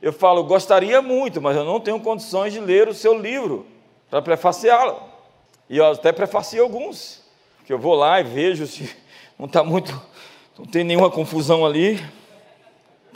Eu 0.00 0.12
falo, 0.12 0.44
gostaria 0.44 1.02
muito, 1.02 1.42
mas 1.42 1.56
eu 1.56 1.64
não 1.64 1.80
tenho 1.80 2.00
condições 2.00 2.52
de 2.52 2.60
ler 2.60 2.88
o 2.88 2.94
seu 2.94 3.18
livro 3.18 3.66
para 4.08 4.22
prefaciá-lo. 4.22 5.15
E 5.68 5.78
eu 5.78 5.86
até 5.86 6.12
prefacio 6.12 6.62
alguns, 6.62 7.22
que 7.64 7.72
eu 7.72 7.78
vou 7.78 7.94
lá 7.94 8.20
e 8.20 8.24
vejo 8.24 8.66
se 8.66 8.94
não 9.38 9.46
está 9.46 9.64
muito, 9.64 10.00
não 10.58 10.66
tem 10.66 10.84
nenhuma 10.84 11.10
confusão 11.10 11.64
ali 11.64 12.00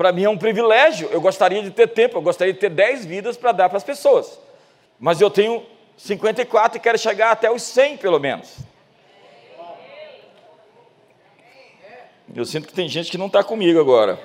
para 0.01 0.13
mim 0.13 0.25
é 0.25 0.31
um 0.31 0.39
privilégio. 0.39 1.11
Eu 1.13 1.21
gostaria 1.21 1.63
de 1.63 1.71
ter 1.71 1.87
tempo, 1.87 2.17
eu 2.17 2.23
gostaria 2.23 2.55
de 2.55 2.59
ter 2.59 2.71
10 2.71 3.05
vidas 3.05 3.37
para 3.37 3.53
dar 3.53 3.69
para 3.69 3.77
as 3.77 3.85
pessoas. 3.85 4.41
Mas 4.99 5.21
eu 5.21 5.29
tenho 5.29 5.63
54 5.99 6.79
e 6.79 6.81
quero 6.81 6.99
chegar 6.99 7.33
até 7.33 7.51
os 7.51 7.63
100 7.63 7.99
pelo 7.99 8.19
menos. 8.19 8.57
Eu 12.35 12.47
sinto 12.47 12.67
que 12.67 12.73
tem 12.73 12.89
gente 12.89 13.11
que 13.11 13.19
não 13.19 13.27
está 13.27 13.45
comigo 13.45 13.79
agora. 13.79 14.19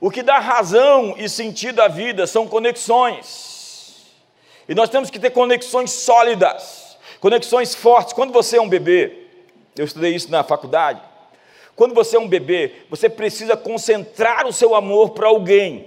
O 0.00 0.10
que 0.10 0.20
dá 0.20 0.40
razão 0.40 1.14
e 1.16 1.28
sentido 1.28 1.80
à 1.80 1.86
vida 1.86 2.26
são 2.26 2.48
conexões. 2.48 3.49
E 4.70 4.74
nós 4.74 4.88
temos 4.88 5.10
que 5.10 5.18
ter 5.18 5.30
conexões 5.30 5.90
sólidas, 5.90 6.96
conexões 7.18 7.74
fortes. 7.74 8.12
Quando 8.12 8.32
você 8.32 8.56
é 8.56 8.62
um 8.62 8.68
bebê, 8.68 9.26
eu 9.76 9.84
estudei 9.84 10.14
isso 10.14 10.30
na 10.30 10.44
faculdade, 10.44 11.02
quando 11.74 11.92
você 11.92 12.16
é 12.16 12.20
um 12.20 12.28
bebê, 12.28 12.74
você 12.88 13.08
precisa 13.08 13.56
concentrar 13.56 14.46
o 14.46 14.52
seu 14.52 14.76
amor 14.76 15.10
para 15.10 15.26
alguém. 15.26 15.86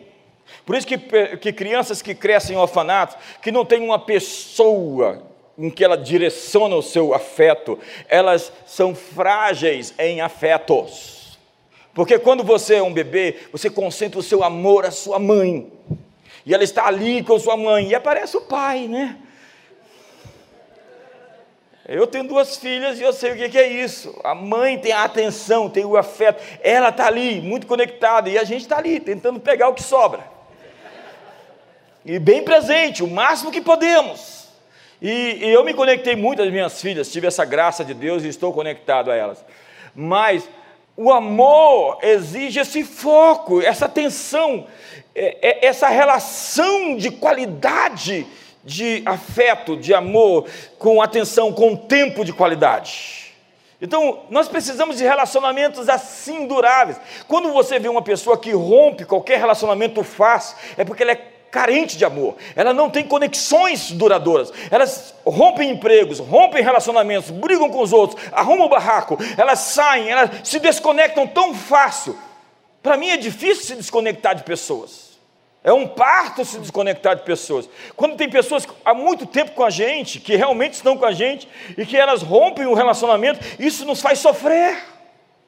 Por 0.65 0.75
isso 0.75 0.85
que, 0.85 0.97
que 1.37 1.53
crianças 1.53 2.01
que 2.01 2.13
crescem 2.13 2.57
em 2.57 2.59
orfanatos, 2.59 3.15
que 3.41 3.53
não 3.53 3.63
tem 3.63 3.79
uma 3.79 3.99
pessoa 3.99 5.23
em 5.57 5.69
que 5.69 5.81
ela 5.81 5.95
direciona 5.95 6.75
o 6.75 6.81
seu 6.81 7.13
afeto, 7.13 7.79
elas 8.09 8.51
são 8.65 8.93
frágeis 8.93 9.93
em 9.97 10.19
afetos. 10.19 11.39
Porque 11.93 12.19
quando 12.19 12.43
você 12.43 12.75
é 12.75 12.83
um 12.83 12.91
bebê, 12.91 13.37
você 13.49 13.69
concentra 13.69 14.19
o 14.19 14.23
seu 14.23 14.43
amor 14.43 14.85
à 14.85 14.91
sua 14.91 15.19
mãe. 15.19 15.71
E 16.45 16.53
ela 16.53 16.63
está 16.63 16.87
ali 16.87 17.23
com 17.23 17.39
sua 17.39 17.55
mãe, 17.55 17.89
e 17.89 17.95
aparece 17.95 18.35
o 18.35 18.41
pai, 18.41 18.87
né? 18.87 19.17
Eu 21.85 22.07
tenho 22.07 22.23
duas 22.23 22.55
filhas 22.55 22.97
e 22.97 23.03
eu 23.03 23.11
sei 23.11 23.31
o 23.33 23.49
que 23.49 23.57
é 23.57 23.67
isso. 23.67 24.17
A 24.23 24.33
mãe 24.33 24.77
tem 24.79 24.93
a 24.93 25.03
atenção, 25.03 25.69
tem 25.69 25.83
o 25.83 25.97
afeto. 25.97 26.41
Ela 26.61 26.89
está 26.89 27.07
ali, 27.07 27.41
muito 27.41 27.67
conectada, 27.67 28.29
e 28.29 28.37
a 28.37 28.43
gente 28.45 28.61
está 28.61 28.77
ali, 28.77 29.01
tentando 29.01 29.39
pegar 29.39 29.67
o 29.67 29.73
que 29.73 29.83
sobra. 29.83 30.23
E 32.05 32.19
bem 32.19 32.43
presente, 32.43 33.03
o 33.03 33.07
máximo 33.07 33.51
que 33.51 33.61
podemos. 33.61 34.47
E, 35.01 35.39
e 35.41 35.49
eu 35.49 35.65
me 35.65 35.73
conectei 35.73 36.15
muito 36.15 36.41
às 36.41 36.49
minhas 36.49 36.81
filhas, 36.81 37.11
tive 37.11 37.27
essa 37.27 37.43
graça 37.43 37.83
de 37.83 37.93
Deus 37.93 38.23
e 38.23 38.29
estou 38.29 38.53
conectado 38.53 39.11
a 39.11 39.15
elas. 39.15 39.43
Mas 39.93 40.47
o 40.95 41.11
amor 41.11 41.97
exige 42.01 42.59
esse 42.59 42.85
foco, 42.85 43.61
essa 43.61 43.85
atenção, 43.85 44.67
é, 45.15 45.37
é, 45.41 45.65
essa 45.67 45.87
relação 45.89 46.95
de 46.97 47.11
qualidade 47.11 48.25
de 48.63 49.03
afeto, 49.05 49.75
de 49.75 49.93
amor, 49.93 50.47
com 50.79 51.01
atenção, 51.01 51.51
com 51.51 51.75
tempo 51.75 52.23
de 52.23 52.31
qualidade. 52.31 53.23
Então, 53.81 54.21
nós 54.29 54.47
precisamos 54.47 54.97
de 54.97 55.03
relacionamentos 55.03 55.89
assim 55.89 56.47
duráveis. 56.47 56.97
Quando 57.27 57.51
você 57.51 57.77
vê 57.79 57.89
uma 57.89 58.01
pessoa 58.01 58.37
que 58.37 58.51
rompe 58.51 59.03
qualquer 59.03 59.39
relacionamento 59.39 60.01
fácil, 60.03 60.55
é 60.77 60.85
porque 60.85 61.03
ela 61.03 61.11
é 61.11 61.33
carente 61.51 61.97
de 61.97 62.03
amor, 62.03 62.35
ela 62.55 62.73
não 62.73 62.89
tem 62.89 63.03
conexões 63.03 63.91
duradouras, 63.91 64.51
elas 64.71 65.13
rompem 65.23 65.69
empregos, 65.69 66.17
rompem 66.17 66.63
relacionamentos, 66.63 67.29
brigam 67.29 67.69
com 67.69 67.79
os 67.81 67.93
outros, 67.93 68.19
arrumam 68.31 68.65
o 68.65 68.69
barraco, 68.69 69.19
elas 69.37 69.59
saem, 69.59 70.09
elas 70.09 70.31
se 70.43 70.57
desconectam 70.57 71.27
tão 71.27 71.53
fácil. 71.53 72.17
Para 72.83 72.97
mim 72.97 73.09
é 73.09 73.17
difícil 73.17 73.63
se 73.63 73.75
desconectar 73.75 74.35
de 74.35 74.43
pessoas. 74.43 75.13
É 75.63 75.71
um 75.71 75.87
parto 75.87 76.43
se 76.43 76.59
desconectar 76.59 77.15
de 77.15 77.23
pessoas. 77.23 77.69
Quando 77.95 78.17
tem 78.17 78.29
pessoas 78.29 78.67
há 78.83 78.93
muito 78.93 79.25
tempo 79.25 79.51
com 79.51 79.63
a 79.63 79.69
gente, 79.69 80.19
que 80.19 80.35
realmente 80.35 80.73
estão 80.73 80.97
com 80.97 81.05
a 81.05 81.13
gente, 81.13 81.47
e 81.77 81.85
que 81.85 81.95
elas 81.95 82.21
rompem 82.21 82.65
o 82.65 82.73
relacionamento, 82.73 83.39
isso 83.57 83.85
nos 83.85 84.01
faz 84.01 84.19
sofrer. 84.19 84.77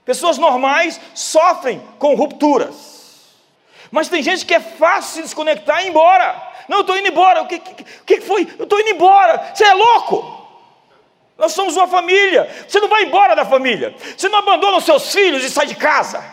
Pessoas 0.06 0.38
normais 0.38 1.02
sofrem 1.14 1.82
com 2.00 2.16
rupturas. 2.16 3.34
Mas 3.92 4.08
tem 4.08 4.24
gente 4.24 4.46
que 4.46 4.54
é 4.54 4.60
fácil 4.62 5.16
se 5.16 5.22
desconectar 5.24 5.82
e 5.82 5.88
ir 5.88 5.90
embora. 5.90 6.42
Não, 6.70 6.78
eu 6.78 6.82
estou 6.82 6.98
indo 6.98 7.10
embora. 7.10 7.42
O 7.42 7.48
que, 7.48 7.60
que, 7.60 7.84
que 8.06 8.22
foi? 8.22 8.48
Eu 8.58 8.64
estou 8.64 8.80
indo 8.80 8.92
embora. 8.92 9.52
Você 9.54 9.66
é 9.66 9.74
louco? 9.74 10.48
Nós 11.38 11.52
somos 11.52 11.76
uma 11.76 11.88
família. 11.88 12.50
Você 12.66 12.80
não 12.80 12.88
vai 12.88 13.04
embora 13.04 13.36
da 13.36 13.44
família. 13.44 13.94
Você 14.16 14.30
não 14.30 14.40
abandona 14.40 14.78
os 14.78 14.86
seus 14.86 15.12
filhos 15.12 15.44
e 15.44 15.50
sai 15.50 15.68
de 15.68 15.76
casa. 15.76 16.24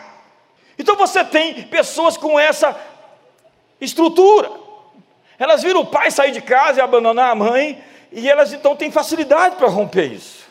Então 0.77 0.95
você 0.95 1.23
tem 1.23 1.63
pessoas 1.63 2.17
com 2.17 2.39
essa 2.39 2.75
estrutura. 3.79 4.51
Elas 5.37 5.63
viram 5.63 5.81
o 5.81 5.85
pai 5.85 6.11
sair 6.11 6.31
de 6.31 6.41
casa 6.41 6.79
e 6.79 6.83
abandonar 6.83 7.31
a 7.31 7.35
mãe, 7.35 7.83
e 8.11 8.29
elas 8.29 8.53
então 8.53 8.75
têm 8.75 8.91
facilidade 8.91 9.55
para 9.55 9.67
romper 9.67 10.11
isso. 10.11 10.43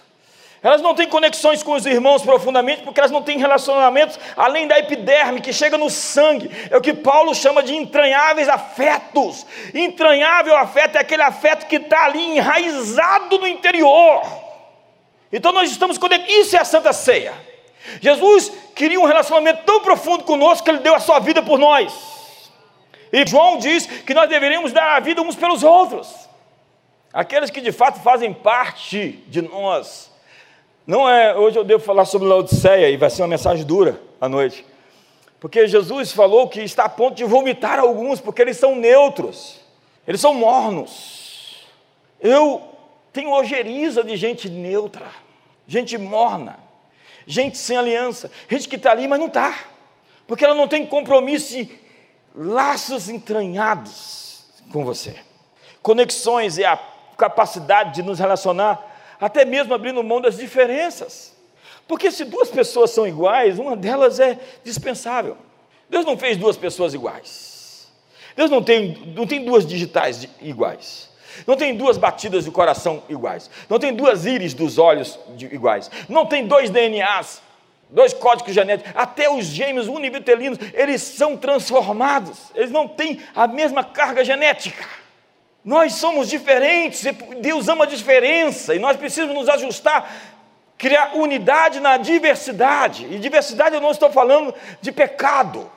Elas 0.63 0.81
não 0.81 0.95
têm 0.95 1.09
conexões 1.09 1.61
com 1.61 1.73
os 1.73 1.87
irmãos 1.87 2.23
profundamente, 2.23 2.83
porque 2.83 3.01
elas 3.01 3.11
não 3.11 3.21
têm 3.21 3.37
relacionamentos 3.37 4.19
além 4.37 4.69
da 4.69 4.79
epiderme, 4.79 5.41
que 5.41 5.53
chega 5.53 5.77
no 5.77 5.91
sangue. 5.91 6.49
É 6.71 6.77
o 6.77 6.81
que 6.81 6.95
Paulo 6.95 7.35
chama 7.35 7.65
de 7.65 7.75
entranháveis 7.75 8.49
afetos. 8.49 9.45
Entranhável 9.75 10.57
afeto 10.57 10.97
é 10.97 11.01
aquele 11.01 11.23
afeto 11.23 11.67
que 11.67 11.77
está 11.77 12.05
ali 12.05 12.37
enraizado 12.37 13.39
no 13.39 13.49
interior. 13.49 14.23
Então 15.33 15.51
nós 15.51 15.69
estamos 15.69 15.99
conectados. 15.99 16.33
Isso 16.33 16.57
é 16.57 16.61
a 16.61 16.65
Santa 16.65 16.93
Ceia. 16.93 17.35
Jesus 18.01 18.53
queria 18.75 19.01
um 19.01 19.05
relacionamento 19.05 19.65
tão 19.65 19.81
profundo 19.81 20.25
conosco 20.25 20.65
que 20.65 20.71
ele 20.71 20.79
deu 20.79 20.95
a 20.95 21.01
sua 21.01 21.19
vida 21.19 21.43
por 21.43 21.59
nós. 21.59 21.93
E 23.13 23.27
João 23.27 23.59
diz 23.59 23.87
que 23.87 24.15
nós 24.15 24.29
deveríamos 24.29 24.73
dar 24.73 24.97
a 24.97 25.01
vida 25.01 25.21
uns 25.21 25.37
pelos 25.37 25.63
outros. 25.63 26.09
Aqueles 27.13 27.51
que 27.51 27.61
de 27.61 27.73
fato 27.73 28.01
fazem 28.01 28.33
parte 28.33 29.23
de 29.29 29.43
nós. 29.43 30.11
Não 30.87 31.09
é, 31.09 31.37
hoje 31.37 31.59
eu 31.59 31.65
devo 31.65 31.85
falar 31.85 32.07
sobre 32.07 32.27
Laodiceia 32.27 32.89
e 32.89 32.97
vai 32.97 33.11
ser 33.11 33.23
uma 33.23 33.29
mensagem 33.29 33.65
dura 33.65 34.01
à 34.21 34.29
noite. 34.29 34.65
Porque 35.39 35.67
Jesus 35.67 36.13
falou 36.13 36.49
que 36.49 36.61
está 36.61 36.85
a 36.85 36.89
ponto 36.89 37.17
de 37.17 37.25
vomitar 37.25 37.79
alguns, 37.79 38.21
porque 38.21 38.41
eles 38.41 38.57
são 38.57 38.77
neutros, 38.77 39.61
eles 40.07 40.21
são 40.21 40.33
mornos. 40.33 41.67
Eu 42.21 42.63
tenho 43.13 43.31
ojeriza 43.31 44.03
de 44.03 44.17
gente 44.17 44.49
neutra, 44.49 45.07
gente 45.67 45.99
morna, 45.99 46.59
gente 47.27 47.59
sem 47.59 47.77
aliança, 47.77 48.31
gente 48.49 48.69
que 48.69 48.77
está 48.77 48.91
ali, 48.91 49.07
mas 49.09 49.19
não 49.19 49.29
está, 49.29 49.57
porque 50.27 50.45
ela 50.45 50.55
não 50.55 50.69
tem 50.69 50.87
compromisso 50.87 51.69
laços 52.35 53.09
entranhados 53.09 54.45
com 54.73 54.85
você. 54.85 55.15
Conexões 55.83 56.59
é 56.59 56.65
a 56.65 56.79
capacidade 57.17 57.95
de 57.95 58.03
nos 58.03 58.19
relacionar, 58.19 59.17
até 59.21 59.45
mesmo 59.45 59.75
abrindo 59.75 60.03
mão 60.03 60.21
das 60.21 60.37
diferenças. 60.37 61.33
Porque 61.87 62.11
se 62.11 62.25
duas 62.25 62.51
pessoas 62.51 62.91
são 62.91 63.07
iguais, 63.07 63.59
uma 63.59 63.77
delas 63.77 64.19
é 64.19 64.39
dispensável. 64.65 65.37
Deus 65.91 66.07
não 66.07 66.17
fez 66.17 66.37
duas 66.37 66.57
pessoas 66.57 66.95
iguais. 66.95 67.93
Deus 68.35 68.51
não 68.51 68.63
tem, 68.63 69.13
não 69.15 69.27
tem 69.27 69.45
duas 69.45 69.67
digitais 69.67 70.27
iguais. 70.41 71.11
Não 71.47 71.57
tem 71.57 71.77
duas 71.77 71.97
batidas 71.99 72.45
de 72.45 72.51
coração 72.51 73.03
iguais. 73.09 73.51
Não 73.69 73.79
tem 73.79 73.95
duas 73.95 74.27
íris 74.27 74.55
dos 74.55 74.79
olhos 74.79 75.19
iguais. 75.39 75.91
Não 76.09 76.27
tem 76.27 76.47
dois 76.47 76.71
DNAs 76.71 77.43
dois 77.93 78.15
códigos 78.15 78.55
genéticos, 78.55 78.91
até 78.97 79.31
os 79.31 79.45
gêmeos 79.45 79.87
univitelinos, 79.87 80.59
eles 80.73 81.03
são 81.03 81.37
transformados, 81.37 82.51
eles 82.55 82.71
não 82.71 82.89
têm 82.89 83.21
a 83.35 83.47
mesma 83.47 83.85
carga 83.85 84.25
genética. 84.25 84.85
Nós 85.65 85.95
somos 85.95 86.29
diferentes, 86.29 87.05
Deus 87.41 87.69
ama 87.69 87.85
a 87.85 87.87
diferença, 87.87 88.75
e 88.75 88.79
nós 88.79 88.97
precisamos 88.97 89.35
nos 89.35 89.49
ajustar, 89.49 90.11
criar 90.77 91.15
unidade 91.15 91.79
na 91.79 91.99
diversidade. 91.99 93.07
E 93.11 93.19
diversidade 93.19 93.75
eu 93.75 93.81
não 93.81 93.91
estou 93.91 94.11
falando 94.11 94.55
de 94.81 94.91
pecado, 94.91 95.71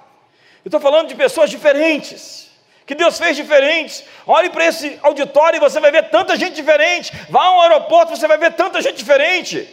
eu 0.63 0.69
estou 0.69 0.79
falando 0.79 1.09
de 1.09 1.15
pessoas 1.15 1.49
diferentes 1.49 2.49
que 2.85 2.93
Deus 2.93 3.17
fez 3.17 3.35
diferentes. 3.35 4.03
Olhe 4.27 4.49
para 4.49 4.65
esse 4.65 4.99
auditório 5.01 5.57
e 5.57 5.59
você 5.59 5.79
vai 5.79 5.91
ver 5.91 6.09
tanta 6.09 6.35
gente 6.37 6.55
diferente. 6.55 7.11
Vá 7.29 7.45
a 7.45 7.57
um 7.57 7.61
aeroporto, 7.61 8.15
você 8.15 8.27
vai 8.27 8.37
ver 8.37 8.53
tanta 8.53 8.81
gente 8.81 8.97
diferente. 8.97 9.67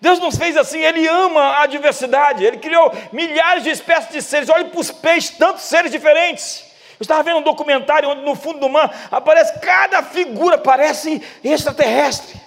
Deus 0.00 0.18
nos 0.18 0.36
fez 0.36 0.56
assim, 0.56 0.80
Ele 0.80 1.06
ama 1.06 1.60
a 1.60 1.66
diversidade, 1.66 2.44
Ele 2.44 2.56
criou 2.56 2.92
milhares 3.12 3.64
de 3.64 3.70
espécies 3.70 4.12
de 4.12 4.22
seres. 4.22 4.48
Olhe 4.48 4.64
para 4.64 4.80
os 4.80 4.90
peixes, 4.90 5.36
tantos 5.36 5.62
seres 5.64 5.90
diferentes. 5.90 6.64
Eu 6.98 7.04
estava 7.04 7.22
vendo 7.22 7.38
um 7.38 7.42
documentário 7.42 8.08
onde 8.08 8.22
no 8.22 8.34
fundo 8.34 8.60
do 8.60 8.68
mar 8.68 9.08
aparece 9.10 9.58
cada 9.58 10.02
figura, 10.02 10.56
parece 10.56 11.22
extraterrestre. 11.42 12.40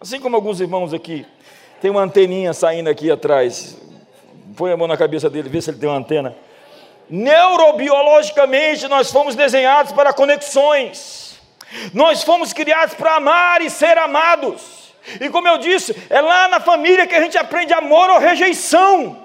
Assim 0.00 0.18
como 0.18 0.34
alguns 0.34 0.60
irmãos 0.60 0.94
aqui. 0.94 1.26
Tem 1.80 1.90
uma 1.90 2.02
anteninha 2.02 2.52
saindo 2.52 2.88
aqui 2.88 3.10
atrás. 3.10 3.76
Põe 4.56 4.72
a 4.72 4.76
mão 4.76 4.88
na 4.88 4.96
cabeça 4.96 5.28
dele, 5.28 5.48
vê 5.48 5.60
se 5.60 5.70
ele 5.70 5.78
tem 5.78 5.88
uma 5.88 5.98
antena. 5.98 6.34
Neurobiologicamente, 7.10 8.86
nós 8.86 9.10
fomos 9.10 9.34
desenhados 9.34 9.90
para 9.92 10.12
conexões. 10.12 11.40
Nós 11.92 12.22
fomos 12.22 12.52
criados 12.52 12.94
para 12.94 13.16
amar 13.16 13.60
e 13.62 13.68
ser 13.68 13.98
amados. 13.98 14.94
E 15.20 15.28
como 15.28 15.48
eu 15.48 15.58
disse, 15.58 15.94
é 16.08 16.20
lá 16.20 16.46
na 16.46 16.60
família 16.60 17.06
que 17.06 17.14
a 17.14 17.20
gente 17.20 17.36
aprende 17.36 17.72
amor 17.72 18.10
ou 18.10 18.18
rejeição. 18.18 19.16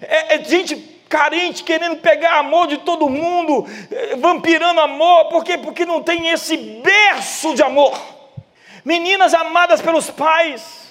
É, 0.00 0.36
é 0.36 0.44
gente 0.44 0.76
carente 1.08 1.62
querendo 1.62 1.98
pegar 1.98 2.38
amor 2.38 2.66
de 2.66 2.78
todo 2.78 3.08
mundo, 3.08 3.66
é, 3.90 4.16
vampirando 4.16 4.80
amor, 4.80 5.26
por 5.26 5.44
quê? 5.44 5.56
Porque 5.56 5.84
não 5.84 6.02
tem 6.02 6.28
esse 6.28 6.56
berço 6.56 7.54
de 7.54 7.62
amor. 7.62 7.96
Meninas 8.84 9.34
amadas 9.34 9.80
pelos 9.82 10.10
pais, 10.10 10.88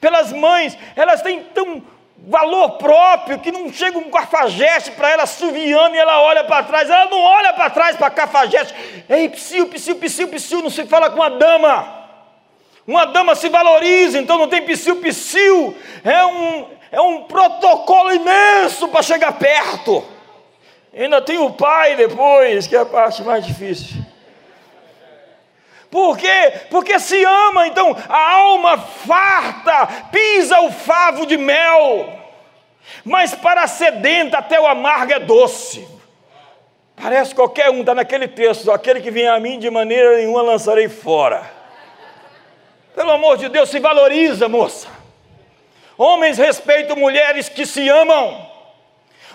pelas 0.00 0.32
mães, 0.32 0.76
elas 0.94 1.22
têm 1.22 1.42
tão 1.42 1.82
valor 2.16 2.72
próprio 2.72 3.38
que 3.38 3.52
não 3.52 3.72
chega 3.72 3.98
um 3.98 4.10
cafajeste 4.10 4.92
para 4.92 5.10
ela 5.10 5.26
suviando 5.26 5.94
e 5.94 5.98
ela 5.98 6.22
olha 6.22 6.44
para 6.44 6.62
trás, 6.62 6.88
ela 6.88 7.06
não 7.06 7.18
olha 7.18 7.52
para 7.52 7.70
trás 7.70 7.96
para 7.96 8.10
cafajeste. 8.10 8.74
Ei, 9.08 9.28
psiu, 9.28 9.66
psiu, 9.68 9.96
psiu, 9.96 10.28
psiu, 10.28 10.62
não 10.62 10.70
se 10.70 10.86
fala 10.86 11.10
com 11.10 11.22
a 11.22 11.28
dama. 11.28 12.04
Uma 12.86 13.06
dama 13.06 13.34
se 13.34 13.48
valoriza, 13.48 14.18
então 14.18 14.38
não 14.38 14.48
tem 14.48 14.62
psiu-psiu. 14.62 15.76
É 16.04 16.24
um, 16.26 16.66
é 16.92 17.00
um 17.00 17.22
protocolo 17.22 18.12
imenso 18.12 18.88
para 18.88 19.02
chegar 19.02 19.32
perto. 19.32 20.04
Ainda 20.96 21.20
tem 21.20 21.38
o 21.38 21.50
pai 21.50 21.96
depois, 21.96 22.66
que 22.66 22.76
é 22.76 22.80
a 22.80 22.86
parte 22.86 23.22
mais 23.22 23.44
difícil. 23.44 23.96
Por 25.94 26.18
quê? 26.18 26.52
Porque 26.70 26.98
se 26.98 27.24
ama, 27.24 27.68
então 27.68 27.96
a 28.08 28.32
alma 28.32 28.76
farta 28.76 29.86
pisa 30.10 30.58
o 30.58 30.72
favo 30.72 31.24
de 31.24 31.36
mel, 31.36 32.18
mas 33.04 33.32
para 33.32 33.62
a 33.62 33.68
sedenta 33.68 34.38
até 34.38 34.60
o 34.60 34.66
amargo 34.66 35.12
é 35.12 35.20
doce. 35.20 35.86
Parece 36.96 37.32
qualquer 37.32 37.70
um, 37.70 37.78
está 37.78 37.94
naquele 37.94 38.26
texto: 38.26 38.72
aquele 38.72 39.00
que 39.00 39.08
vem 39.12 39.28
a 39.28 39.38
mim 39.38 39.56
de 39.56 39.70
maneira 39.70 40.16
nenhuma 40.16 40.42
lançarei 40.42 40.88
fora. 40.88 41.48
Pelo 42.96 43.12
amor 43.12 43.36
de 43.36 43.48
Deus, 43.48 43.68
se 43.68 43.78
valoriza, 43.78 44.48
moça. 44.48 44.88
Homens 45.96 46.38
respeitam 46.38 46.96
mulheres 46.96 47.48
que 47.48 47.64
se 47.64 47.88
amam. 47.88 48.50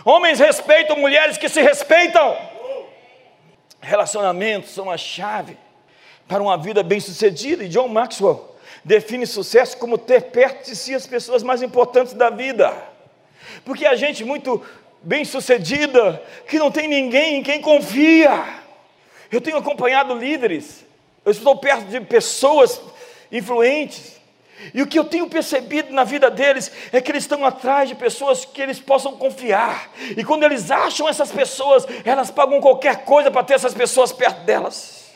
Homens 0.04 0.42
respeitam 0.42 0.98
mulheres 0.98 1.38
que 1.38 1.48
se 1.48 1.62
respeitam. 1.62 2.38
Relacionamentos 3.80 4.72
são 4.72 4.92
a 4.92 4.98
chave 4.98 5.58
para 6.30 6.44
uma 6.44 6.58
vida 6.58 6.84
bem-sucedida. 6.84 7.66
E 7.66 7.68
John 7.68 7.88
Maxwell 7.90 8.56
define 8.86 9.26
sucesso 9.26 9.76
como 9.76 9.98
ter 9.98 10.22
perto 10.26 10.70
de 10.70 10.76
si 10.76 10.94
as 10.94 11.08
pessoas 11.08 11.44
mais 11.44 11.62
importantes 11.62 12.14
da 12.14 12.30
vida. 12.30 12.72
Porque 13.66 13.86
a 13.86 13.96
gente 13.96 14.24
muito 14.24 14.64
bem-sucedida, 15.02 16.22
que 16.48 16.60
não 16.60 16.70
tem 16.70 16.88
ninguém 16.88 17.38
em 17.38 17.44
quem 17.44 17.60
confia. 17.60 18.46
Eu 19.32 19.42
tenho 19.42 19.58
acompanhado 19.58 20.14
líderes, 20.14 20.86
eu 21.26 21.32
estou 21.32 21.58
perto 21.58 21.86
de 21.86 22.00
pessoas 22.02 22.80
influentes. 23.32 24.20
E 24.74 24.82
o 24.82 24.88
que 24.88 25.00
eu 25.00 25.06
tenho 25.06 25.28
percebido 25.28 25.92
na 25.94 26.04
vida 26.04 26.30
deles 26.30 26.72
é 26.92 27.02
que 27.02 27.12
eles 27.12 27.24
estão 27.24 27.46
atrás 27.46 27.90
de 27.90 27.96
pessoas 27.96 28.44
que 28.44 28.62
eles 28.62 28.78
possam 28.78 29.16
confiar. 29.16 29.90
E 30.18 30.24
quando 30.24 30.44
eles 30.44 30.70
acham 30.70 31.08
essas 31.08 31.32
pessoas, 31.32 31.88
elas 32.04 32.30
pagam 32.30 32.60
qualquer 32.60 33.06
coisa 33.06 33.32
para 33.32 33.44
ter 33.44 33.54
essas 33.54 33.74
pessoas 33.74 34.12
perto 34.12 34.44
delas. 34.44 35.09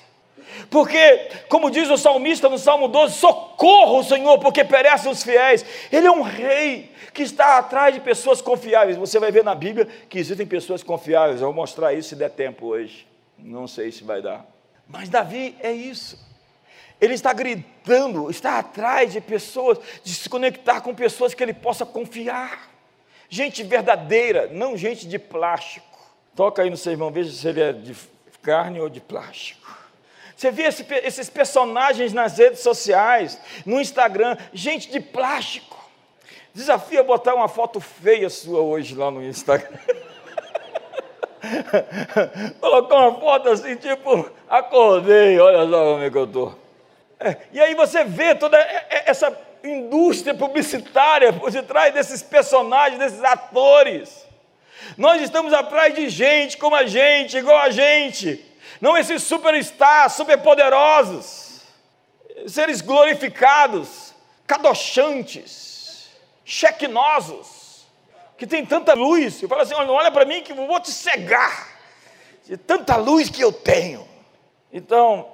Porque, 0.74 1.30
como 1.50 1.70
diz 1.70 1.88
o 1.92 1.98
salmista 2.00 2.50
no 2.50 2.58
Salmo 2.58 2.88
12, 2.88 3.14
socorro 3.14 4.00
o 4.00 4.04
Senhor, 4.04 4.40
porque 4.40 4.64
perecem 4.64 5.12
os 5.12 5.22
fiéis. 5.22 5.64
Ele 5.92 6.08
é 6.08 6.12
um 6.12 6.24
rei 6.24 6.92
que 7.14 7.22
está 7.22 7.60
atrás 7.60 7.94
de 7.94 8.02
pessoas 8.02 8.42
confiáveis. 8.42 8.98
Você 8.98 9.20
vai 9.20 9.32
ver 9.32 9.44
na 9.44 9.54
Bíblia 9.54 9.88
que 10.10 10.18
existem 10.18 10.48
pessoas 10.48 10.82
confiáveis. 10.82 11.42
Eu 11.42 11.46
vou 11.46 11.54
mostrar 11.54 11.94
isso 11.94 12.10
se 12.10 12.16
der 12.16 12.32
tempo 12.32 12.66
hoje. 12.66 13.06
Não 13.38 13.68
sei 13.68 13.92
se 13.92 14.04
vai 14.04 14.20
dar. 14.20 14.48
Mas 14.88 15.10
Davi 15.10 15.56
é 15.60 15.72
isso. 15.72 16.18
Ele 17.00 17.14
está 17.14 17.34
gritando, 17.34 18.32
está 18.32 18.58
atrás 18.58 19.14
de 19.14 19.22
pessoas, 19.22 19.78
de 20.04 20.12
se 20.12 20.28
conectar 20.28 20.82
com 20.82 20.96
pessoas 20.96 21.36
que 21.36 21.44
ele 21.44 21.54
possa 21.54 21.86
confiar. 21.86 22.72
Gente 23.30 23.62
verdadeira, 23.62 24.50
não 24.52 24.76
gente 24.76 25.08
de 25.08 25.20
plástico. 25.20 25.86
Toca 26.36 26.64
aí 26.64 26.72
no 26.72 26.78
seu 26.78 26.94
irmão, 26.94 27.12
veja 27.12 27.32
se 27.32 27.48
ele 27.48 27.62
é 27.62 27.72
de 27.72 27.96
carne 28.42 28.82
ou 28.82 28.90
de 28.90 29.00
plástico. 29.00 29.83
Você 30.36 30.52
vê 30.52 30.64
esse, 30.64 30.86
esses 31.04 31.30
personagens 31.30 32.14
nas 32.14 32.38
redes 32.38 32.62
sociais, 32.62 33.40
no 33.66 33.80
Instagram, 33.80 34.38
gente 34.54 34.92
de 34.92 35.00
plástico. 35.00 35.82
Desafia 36.54 37.04
botar 37.04 37.34
uma 37.34 37.48
foto 37.48 37.80
feia 37.80 38.30
sua 38.30 38.60
hoje 38.60 38.96
lá 38.96 39.10
no 39.10 39.24
Instagram. 39.24 39.80
Colocar 42.60 42.96
uma 42.96 43.20
foto 43.20 43.50
assim, 43.50 43.76
tipo, 43.76 44.30
acordei, 44.50 45.40
olha 45.40 45.70
só 45.70 45.94
como 45.94 46.04
é 46.04 46.10
que 46.10 46.18
eu 46.18 46.26
estou. 46.26 46.60
É, 47.20 47.38
e 47.52 47.60
aí 47.60 47.74
você 47.74 48.04
vê 48.04 48.36
toda 48.36 48.58
essa 49.06 49.36
indústria 49.64 50.36
publicitária 50.36 51.34
por 51.34 51.52
detrás 51.52 51.94
desses 51.94 52.22
personagens, 52.22 53.00
desses 53.00 53.24
atores. 53.24 54.28
Nós 54.98 55.22
estamos 55.22 55.54
atrás 55.54 55.96
de 55.96 56.10
gente 56.10 56.58
como 56.58 56.76
a 56.76 56.86
gente, 56.86 57.38
igual 57.38 57.58
a 57.58 57.70
gente. 57.70 58.44
Não 58.82 58.98
esses 58.98 59.24
superstars, 59.24 60.14
superpoderosos, 60.14 61.62
seres 62.48 62.82
glorificados, 62.82 64.14
cadochantes, 64.46 66.10
chequinosos, 66.44 67.86
que 68.38 68.46
tem 68.48 68.66
tanta 68.66 68.94
luz. 68.94 69.42
Eu 69.42 69.50
falo 69.50 69.62
assim: 69.62 69.74
olha, 69.74 70.12
para 70.12 70.26
mim 70.26 70.42
que 70.42 70.52
eu 70.52 70.68
vou 70.68 70.80
te 70.80 70.92
cegar 70.92 71.70
de 72.46 72.58
tanta 72.58 72.96
luz 72.96 73.30
que 73.30 73.42
eu 73.42 73.52
tenho. 73.52 74.08
Então, 74.72 75.28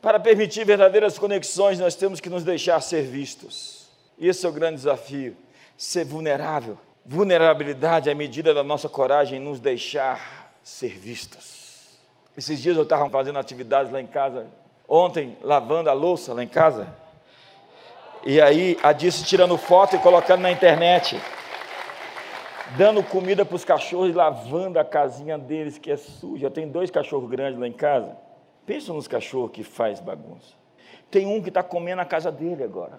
para 0.00 0.20
permitir 0.20 0.64
verdadeiras 0.64 1.18
conexões, 1.18 1.78
nós 1.78 1.94
temos 1.94 2.20
que 2.20 2.28
nos 2.28 2.44
deixar 2.44 2.80
ser 2.80 3.02
vistos. 3.02 3.88
Esse 4.18 4.46
é 4.46 4.48
o 4.48 4.52
grande 4.52 4.76
desafio: 4.76 5.36
ser 5.76 6.04
vulnerável. 6.04 6.78
Vulnerabilidade 7.04 8.08
é 8.08 8.12
a 8.12 8.14
medida 8.14 8.54
da 8.54 8.62
nossa 8.62 8.88
coragem 8.88 9.38
em 9.38 9.44
nos 9.44 9.58
deixar 9.58 10.54
ser 10.62 10.96
vistos. 10.96 11.71
Esses 12.36 12.60
dias 12.60 12.76
eu 12.76 12.84
estava 12.84 13.08
fazendo 13.10 13.38
atividades 13.38 13.92
lá 13.92 14.00
em 14.00 14.06
casa, 14.06 14.46
ontem 14.88 15.36
lavando 15.42 15.90
a 15.90 15.92
louça 15.92 16.32
lá 16.32 16.42
em 16.42 16.48
casa, 16.48 16.88
e 18.24 18.40
aí 18.40 18.78
a 18.82 18.92
disse 18.92 19.24
tirando 19.24 19.58
foto 19.58 19.96
e 19.96 19.98
colocando 19.98 20.42
na 20.42 20.50
internet, 20.50 21.20
dando 22.76 23.02
comida 23.02 23.44
para 23.44 23.56
os 23.56 23.64
cachorros 23.64 24.10
e 24.10 24.12
lavando 24.12 24.78
a 24.78 24.84
casinha 24.84 25.36
deles 25.36 25.76
que 25.76 25.90
é 25.90 25.96
suja. 25.96 26.50
Tem 26.50 26.68
dois 26.68 26.90
cachorros 26.90 27.28
grandes 27.28 27.58
lá 27.58 27.66
em 27.66 27.72
casa. 27.72 28.16
Pensa 28.64 28.92
nos 28.92 29.08
cachorros 29.08 29.50
que 29.50 29.62
faz 29.62 30.00
bagunça. 30.00 30.54
Tem 31.10 31.26
um 31.26 31.42
que 31.42 31.48
está 31.48 31.62
comendo 31.62 32.00
a 32.00 32.04
casa 32.04 32.30
dele 32.30 32.62
agora. 32.62 32.98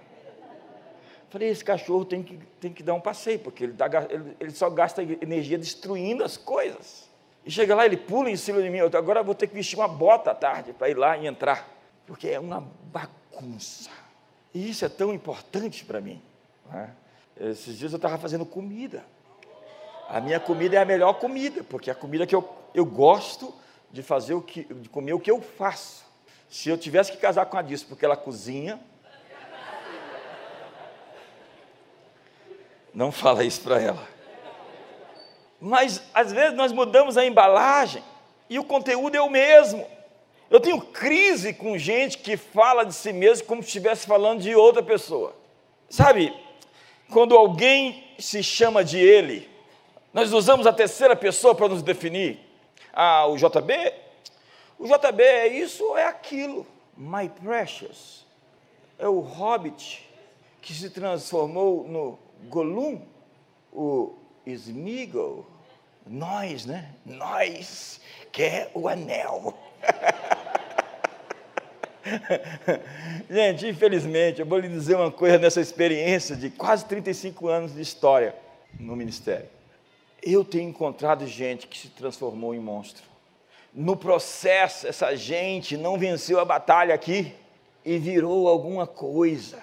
Falei, 1.30 1.50
esse 1.50 1.66
cachorro 1.66 2.06
tem 2.06 2.22
que, 2.22 2.38
tem 2.60 2.72
que 2.72 2.84
dar 2.84 2.94
um 2.94 3.02
passeio, 3.02 3.40
porque 3.40 3.64
ele, 3.64 3.74
tá, 3.74 3.90
ele, 4.10 4.36
ele 4.40 4.52
só 4.52 4.70
gasta 4.70 5.02
energia 5.02 5.58
destruindo 5.58 6.24
as 6.24 6.38
coisas. 6.38 7.03
E 7.46 7.52
chega 7.52 7.76
lá, 7.76 7.86
ele 7.86 7.98
pula 7.98 8.30
em 8.30 8.38
cima 8.38 8.62
de 8.62 8.70
mim. 8.70 8.78
Eu, 8.78 8.92
agora 8.94 9.20
eu 9.20 9.24
vou 9.24 9.36
ter 9.36 9.48
que 9.48 9.54
vestir 9.54 9.78
uma 9.78 9.88
bota 9.88 10.32
à 10.32 10.36
tarde 10.36 10.74
para 10.74 10.90
ir 10.90 10.98
lá 10.98 11.18
e 11.18 11.28
entrar, 11.28 11.68
porque 12.08 12.30
é 12.30 12.40
uma 12.40 12.66
bagunça. 12.86 13.90
E 14.54 14.70
isso 14.70 14.86
é 14.86 14.90
tão 14.90 15.14
importante 15.14 15.84
para 15.84 16.00
mim. 16.00 16.22
É? 16.74 17.50
Esses 17.50 17.78
dias 17.78 17.92
eu 17.92 17.98
estava 17.98 18.18
fazendo 18.18 18.46
comida. 18.46 19.04
A 20.08 20.22
minha 20.22 20.40
comida 20.40 20.76
é 20.76 20.80
a 20.80 20.86
melhor 20.86 21.14
comida, 21.14 21.64
porque 21.64 21.90
é 21.90 21.94
a 21.94 21.96
comida 21.96 22.28
que 22.28 22.36
eu, 22.36 22.48
eu 22.74 22.86
gosto 22.86 23.54
de 23.92 24.04
fazer 24.04 24.34
o 24.34 24.42
que, 24.42 24.64
de 24.64 24.90
comer 24.90 25.14
o 25.14 25.20
que 25.20 25.32
eu 25.32 25.42
faço. 25.42 26.04
Se 26.50 26.70
eu 26.70 26.78
tivesse 26.78 27.12
que 27.12 27.18
casar 27.18 27.48
com 27.48 27.58
a 27.58 27.62
Disso, 27.62 27.88
porque 27.88 28.06
ela 28.06 28.16
cozinha, 28.16 28.80
não 32.94 33.12
fala 33.12 33.44
isso 33.44 33.62
para 33.62 33.82
ela. 33.82 34.13
Mas 35.66 36.04
às 36.14 36.30
vezes 36.34 36.58
nós 36.58 36.74
mudamos 36.74 37.16
a 37.16 37.26
embalagem 37.26 38.04
e 38.50 38.60
o 38.60 38.66
conteúdo 38.66 39.16
é 39.16 39.22
o 39.22 39.30
mesmo. 39.30 39.88
Eu 40.50 40.60
tenho 40.60 40.82
crise 40.82 41.54
com 41.54 41.78
gente 41.78 42.18
que 42.18 42.36
fala 42.36 42.84
de 42.84 42.94
si 42.94 43.14
mesmo 43.14 43.48
como 43.48 43.64
se 43.64 43.68
estivesse 43.70 44.06
falando 44.06 44.42
de 44.42 44.54
outra 44.54 44.84
pessoa. 44.84 45.34
Sabe, 45.90 46.38
quando 47.10 47.38
alguém 47.38 48.04
se 48.20 48.44
chama 48.44 48.84
de 48.84 49.00
ele, 49.00 49.50
nós 50.14 50.34
usamos 50.34 50.68
a 50.68 50.74
terceira 50.74 51.16
pessoa 51.16 51.56
para 51.56 51.70
nos 51.70 51.82
definir. 51.82 52.42
Ah, 52.92 53.26
o 53.28 53.38
JB? 53.38 53.94
O 54.78 54.86
JB 54.86 55.24
é 55.24 55.48
isso 55.48 55.82
ou 55.86 55.98
é 55.98 56.04
aquilo? 56.04 56.68
My 56.98 57.30
Precious 57.30 58.26
é 59.00 59.08
o 59.08 59.22
hobbit 59.22 60.06
que 60.62 60.74
se 60.74 60.90
transformou 60.90 61.88
no 61.88 62.20
Gollum, 62.50 63.02
o 63.72 64.14
Smeagol, 64.46 65.53
nós, 66.08 66.66
né? 66.66 66.90
Nós 67.06 68.00
quer 68.32 68.72
o 68.74 68.88
anel. 68.88 69.54
Gente, 73.30 73.68
infelizmente, 73.68 74.42
eu 74.42 74.46
vou 74.46 74.60
lhe 74.60 74.68
dizer 74.68 74.96
uma 74.96 75.12
coisa 75.12 75.38
nessa 75.38 75.62
experiência 75.62 76.36
de 76.36 76.50
quase 76.50 76.84
35 76.86 77.48
anos 77.48 77.74
de 77.74 77.82
história 77.82 78.36
no 78.78 78.96
ministério 78.96 79.48
eu 80.26 80.46
tenho 80.46 80.70
encontrado 80.70 81.28
gente 81.28 81.68
que 81.68 81.78
se 81.78 81.90
transformou 81.90 82.56
em 82.56 82.60
monstro. 82.60 83.04
No 83.74 83.98
processo, 83.98 84.88
essa 84.88 85.16
gente 85.16 85.76
não 85.76 85.98
venceu 85.98 86.40
a 86.40 86.46
batalha 86.46 86.96
aqui 86.96 87.36
e 87.84 87.98
virou 87.98 88.48
alguma 88.48 88.88
coisa, 88.88 89.62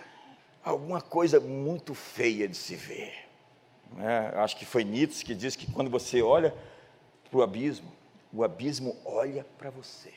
alguma 0.62 1.00
coisa 1.00 1.40
muito 1.40 1.94
feia 1.94 2.46
de 2.46 2.56
se 2.56 2.74
ver. 2.74 3.29
É, 3.98 4.38
acho 4.38 4.56
que 4.56 4.64
foi 4.64 4.84
Nietzsche 4.84 5.24
que 5.24 5.34
disse 5.34 5.58
que 5.58 5.70
quando 5.70 5.90
você 5.90 6.22
olha 6.22 6.54
para 7.30 7.38
o 7.38 7.42
abismo, 7.42 7.90
o 8.32 8.44
abismo 8.44 8.96
olha 9.04 9.44
para 9.58 9.70
você. 9.70 10.12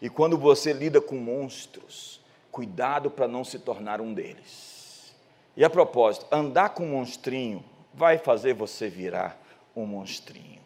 E 0.00 0.08
quando 0.08 0.38
você 0.38 0.72
lida 0.72 1.00
com 1.00 1.16
monstros, 1.16 2.20
cuidado 2.50 3.10
para 3.10 3.28
não 3.28 3.44
se 3.44 3.58
tornar 3.58 4.00
um 4.00 4.12
deles. 4.12 5.14
E 5.56 5.64
a 5.64 5.70
propósito, 5.70 6.26
andar 6.30 6.70
com 6.70 6.84
um 6.84 6.92
monstrinho 6.92 7.64
vai 7.92 8.18
fazer 8.18 8.54
você 8.54 8.88
virar 8.88 9.40
um 9.76 9.86
monstrinho. 9.86 10.60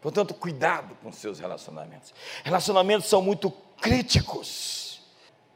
Portanto, 0.00 0.34
cuidado 0.34 0.94
com 1.02 1.10
seus 1.12 1.38
relacionamentos. 1.38 2.12
Relacionamentos 2.44 3.08
são 3.08 3.22
muito 3.22 3.50
críticos. 3.80 4.73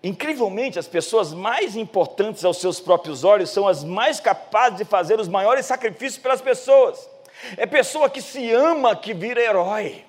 Incrivelmente, 0.03 0.79
as 0.79 0.87
pessoas 0.87 1.35
mais 1.35 1.75
importantes 1.75 2.45
aos 2.45 2.59
seus 2.59 2.79
próprios 2.79 3.25
olhos 3.25 3.51
são 3.51 3.67
as 3.67 3.83
mais 3.83 4.21
capazes 4.21 4.79
de 4.79 4.85
fazer 4.85 5.19
os 5.19 5.27
maiores 5.27 5.67
sacrifícios 5.67 6.23
pelas 6.23 6.41
pessoas. 6.41 7.09
É 7.57 7.67
pessoa 7.67 8.09
que 8.09 8.23
se 8.23 8.51
ama 8.53 8.95
que 8.95 9.13
vira 9.13 9.41
herói. 9.41 10.05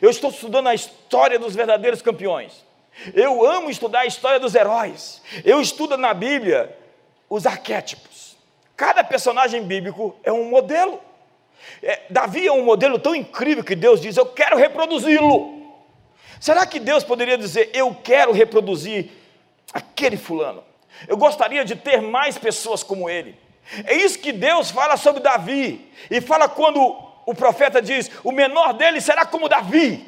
Eu 0.00 0.10
estou 0.10 0.30
estudando 0.30 0.68
a 0.68 0.74
história 0.74 1.38
dos 1.38 1.54
verdadeiros 1.54 2.00
campeões. 2.00 2.64
Eu 3.12 3.44
amo 3.44 3.70
estudar 3.70 4.00
a 4.00 4.06
história 4.06 4.38
dos 4.38 4.54
heróis. 4.54 5.20
Eu 5.44 5.60
estudo 5.60 5.96
na 5.96 6.14
Bíblia 6.14 6.76
os 7.28 7.44
arquétipos. 7.44 8.36
Cada 8.76 9.02
personagem 9.02 9.62
bíblico 9.62 10.16
é 10.22 10.32
um 10.32 10.44
modelo. 10.44 11.00
É, 11.82 12.02
Davi 12.08 12.46
é 12.46 12.52
um 12.52 12.64
modelo 12.64 12.98
tão 12.98 13.14
incrível 13.14 13.64
que 13.64 13.74
Deus 13.74 14.00
diz: 14.00 14.16
Eu 14.16 14.26
quero 14.26 14.56
reproduzi-lo. 14.56 15.64
Será 16.40 16.66
que 16.66 16.78
Deus 16.78 17.02
poderia 17.02 17.38
dizer: 17.38 17.70
Eu 17.72 17.94
quero 17.94 18.32
reproduzir 18.32 19.10
aquele 19.74 20.16
fulano? 20.16 20.62
Eu 21.08 21.16
gostaria 21.16 21.64
de 21.64 21.74
ter 21.74 22.00
mais 22.00 22.38
pessoas 22.38 22.82
como 22.82 23.10
ele. 23.10 23.36
É 23.84 23.94
isso 23.94 24.18
que 24.18 24.32
Deus 24.32 24.70
fala 24.70 24.96
sobre 24.96 25.20
Davi, 25.20 25.90
e 26.10 26.20
fala 26.20 26.48
quando 26.48 26.80
o 27.26 27.34
profeta 27.34 27.82
diz: 27.82 28.10
O 28.22 28.30
menor 28.30 28.72
dele 28.74 29.00
será 29.00 29.26
como 29.26 29.48
Davi. 29.48 30.06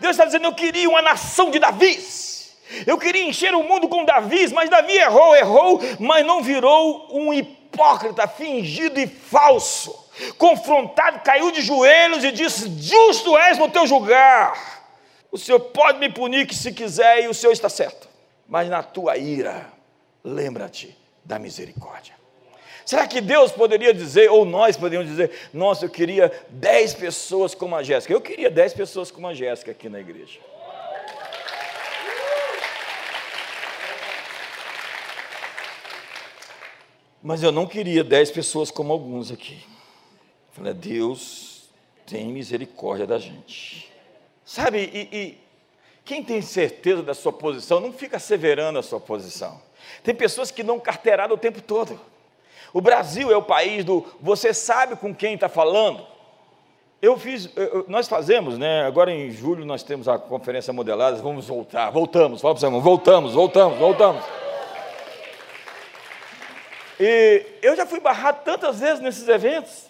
Deus 0.00 0.12
está 0.12 0.24
dizendo: 0.24 0.46
Eu 0.46 0.54
queria 0.54 0.88
uma 0.88 1.00
nação 1.00 1.50
de 1.50 1.58
Davis. 1.58 2.56
Eu 2.86 2.98
queria 2.98 3.24
encher 3.24 3.54
o 3.54 3.62
mundo 3.62 3.88
com 3.88 4.04
Davis, 4.04 4.52
mas 4.52 4.70
Davi 4.70 4.96
errou, 4.96 5.34
errou, 5.34 5.80
mas 5.98 6.24
não 6.24 6.42
virou 6.42 7.08
um 7.10 7.32
hipócrita, 7.32 8.28
fingido 8.28 9.00
e 9.00 9.06
falso 9.06 10.00
confrontado, 10.36 11.20
caiu 11.20 11.50
de 11.50 11.62
joelhos 11.62 12.24
e 12.24 12.32
disse: 12.32 12.70
Justo 12.78 13.36
és 13.38 13.58
no 13.58 13.70
teu 13.70 13.86
julgar. 13.86 14.80
O 15.30 15.38
Senhor 15.38 15.60
pode 15.60 15.98
me 15.98 16.10
punir 16.10 16.46
que 16.46 16.54
se 16.54 16.72
quiser 16.72 17.22
e 17.22 17.28
o 17.28 17.34
Senhor 17.34 17.52
está 17.52 17.68
certo. 17.68 18.08
Mas 18.50 18.68
na 18.68 18.82
tua 18.82 19.16
ira, 19.16 19.72
lembra-te 20.24 20.98
da 21.24 21.38
misericórdia. 21.38 22.14
Será 22.84 23.06
que 23.06 23.20
Deus 23.20 23.52
poderia 23.52 23.94
dizer, 23.94 24.28
ou 24.28 24.44
nós 24.44 24.76
poderíamos 24.76 25.08
dizer, 25.08 25.30
nossa, 25.54 25.84
eu 25.84 25.88
queria 25.88 26.32
dez 26.48 26.92
pessoas 26.92 27.54
como 27.54 27.76
a 27.76 27.84
Jéssica. 27.84 28.12
Eu 28.12 28.20
queria 28.20 28.50
dez 28.50 28.74
pessoas 28.74 29.08
como 29.12 29.28
a 29.28 29.34
Jéssica 29.34 29.70
aqui 29.70 29.88
na 29.88 30.00
igreja. 30.00 30.40
Mas 37.22 37.44
eu 37.44 37.52
não 37.52 37.68
queria 37.68 38.02
dez 38.02 38.32
pessoas 38.32 38.68
como 38.72 38.92
alguns 38.92 39.30
aqui. 39.30 39.64
Falei, 40.50 40.74
Deus 40.74 41.70
tem 42.04 42.32
misericórdia 42.32 43.06
da 43.06 43.18
gente. 43.18 43.92
Sabe, 44.44 44.90
e, 44.92 45.16
e 45.16 45.49
quem 46.10 46.24
tem 46.24 46.42
certeza 46.42 47.04
da 47.04 47.14
sua 47.14 47.32
posição 47.32 47.78
não 47.78 47.92
fica 47.92 48.18
severando 48.18 48.80
a 48.80 48.82
sua 48.82 48.98
posição. 48.98 49.62
Tem 50.02 50.12
pessoas 50.12 50.50
que 50.50 50.60
dão 50.60 50.80
carteirada 50.80 51.32
o 51.32 51.38
tempo 51.38 51.62
todo. 51.62 52.00
O 52.72 52.80
Brasil 52.80 53.30
é 53.30 53.36
o 53.36 53.42
país 53.42 53.84
do 53.84 54.04
você 54.20 54.52
sabe 54.52 54.96
com 54.96 55.14
quem 55.14 55.34
está 55.34 55.48
falando. 55.48 56.04
eu 57.00 57.16
fiz, 57.16 57.48
nós 57.86 58.08
fazemos, 58.08 58.58
né? 58.58 58.84
Agora 58.84 59.12
em 59.12 59.30
julho 59.30 59.64
nós 59.64 59.84
temos 59.84 60.08
a 60.08 60.18
conferência 60.18 60.72
modelada, 60.72 61.22
vamos 61.22 61.46
voltar, 61.46 61.90
voltamos, 61.90 62.40
fala 62.40 62.56
para 62.56 62.68
você, 62.68 62.80
voltamos, 62.80 63.34
voltamos, 63.34 63.78
voltamos. 63.78 64.24
E 66.98 67.46
eu 67.62 67.76
já 67.76 67.86
fui 67.86 68.00
barrado 68.00 68.42
tantas 68.42 68.80
vezes 68.80 68.98
nesses 68.98 69.28
eventos. 69.28 69.84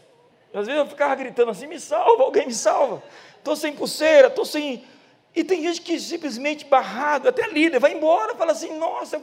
Às 0.53 0.67
vezes 0.67 0.83
eu 0.83 0.87
ficava 0.87 1.15
gritando 1.15 1.51
assim: 1.51 1.67
me 1.67 1.81
salva, 1.81 2.25
alguém 2.25 2.47
me 2.47 2.53
salva. 2.53 3.03
Estou 3.39 3.57
sem 3.57 3.73
pulseira, 3.73 4.27
estou 4.27 4.45
sem. 4.45 4.85
E 5.35 5.45
tem 5.45 5.62
gente 5.62 5.81
que 5.81 5.99
simplesmente 6.01 6.64
barrado, 6.64 7.29
até 7.29 7.47
líder, 7.47 7.79
vai 7.79 7.93
embora, 7.93 8.35
fala 8.35 8.53
assim: 8.53 8.77
nossa, 8.79 9.23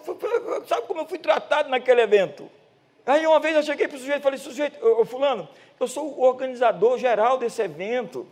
sabe 0.66 0.88
como 0.88 1.02
eu 1.02 1.06
fui 1.06 1.20
tratado 1.20 1.70
naquele 1.70 2.02
evento? 2.02 2.50
Aí 3.06 3.26
uma 3.26 3.40
vez 3.40 3.56
eu 3.56 3.64
cheguei 3.64 3.88
para 3.88 3.98
o 3.98 4.00
sujeito 4.00 4.20
e 4.20 4.24
falei: 4.24 4.40
sujeito, 4.40 4.86
ô, 4.86 5.06
Fulano, 5.06 5.48
eu 5.80 5.88
sou 5.88 6.18
o 6.18 6.24
organizador 6.24 6.98
geral 6.98 7.38
desse 7.38 7.62
evento. 7.62 8.26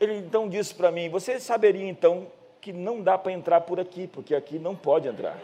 Ele 0.00 0.16
então 0.16 0.48
disse 0.48 0.74
para 0.74 0.90
mim: 0.90 1.08
Você 1.10 1.38
saberia 1.38 1.88
então 1.88 2.26
que 2.60 2.72
não 2.72 3.00
dá 3.00 3.16
para 3.16 3.32
entrar 3.32 3.60
por 3.60 3.78
aqui, 3.78 4.06
porque 4.06 4.34
aqui 4.34 4.58
não 4.58 4.74
pode 4.74 5.06
entrar. 5.06 5.38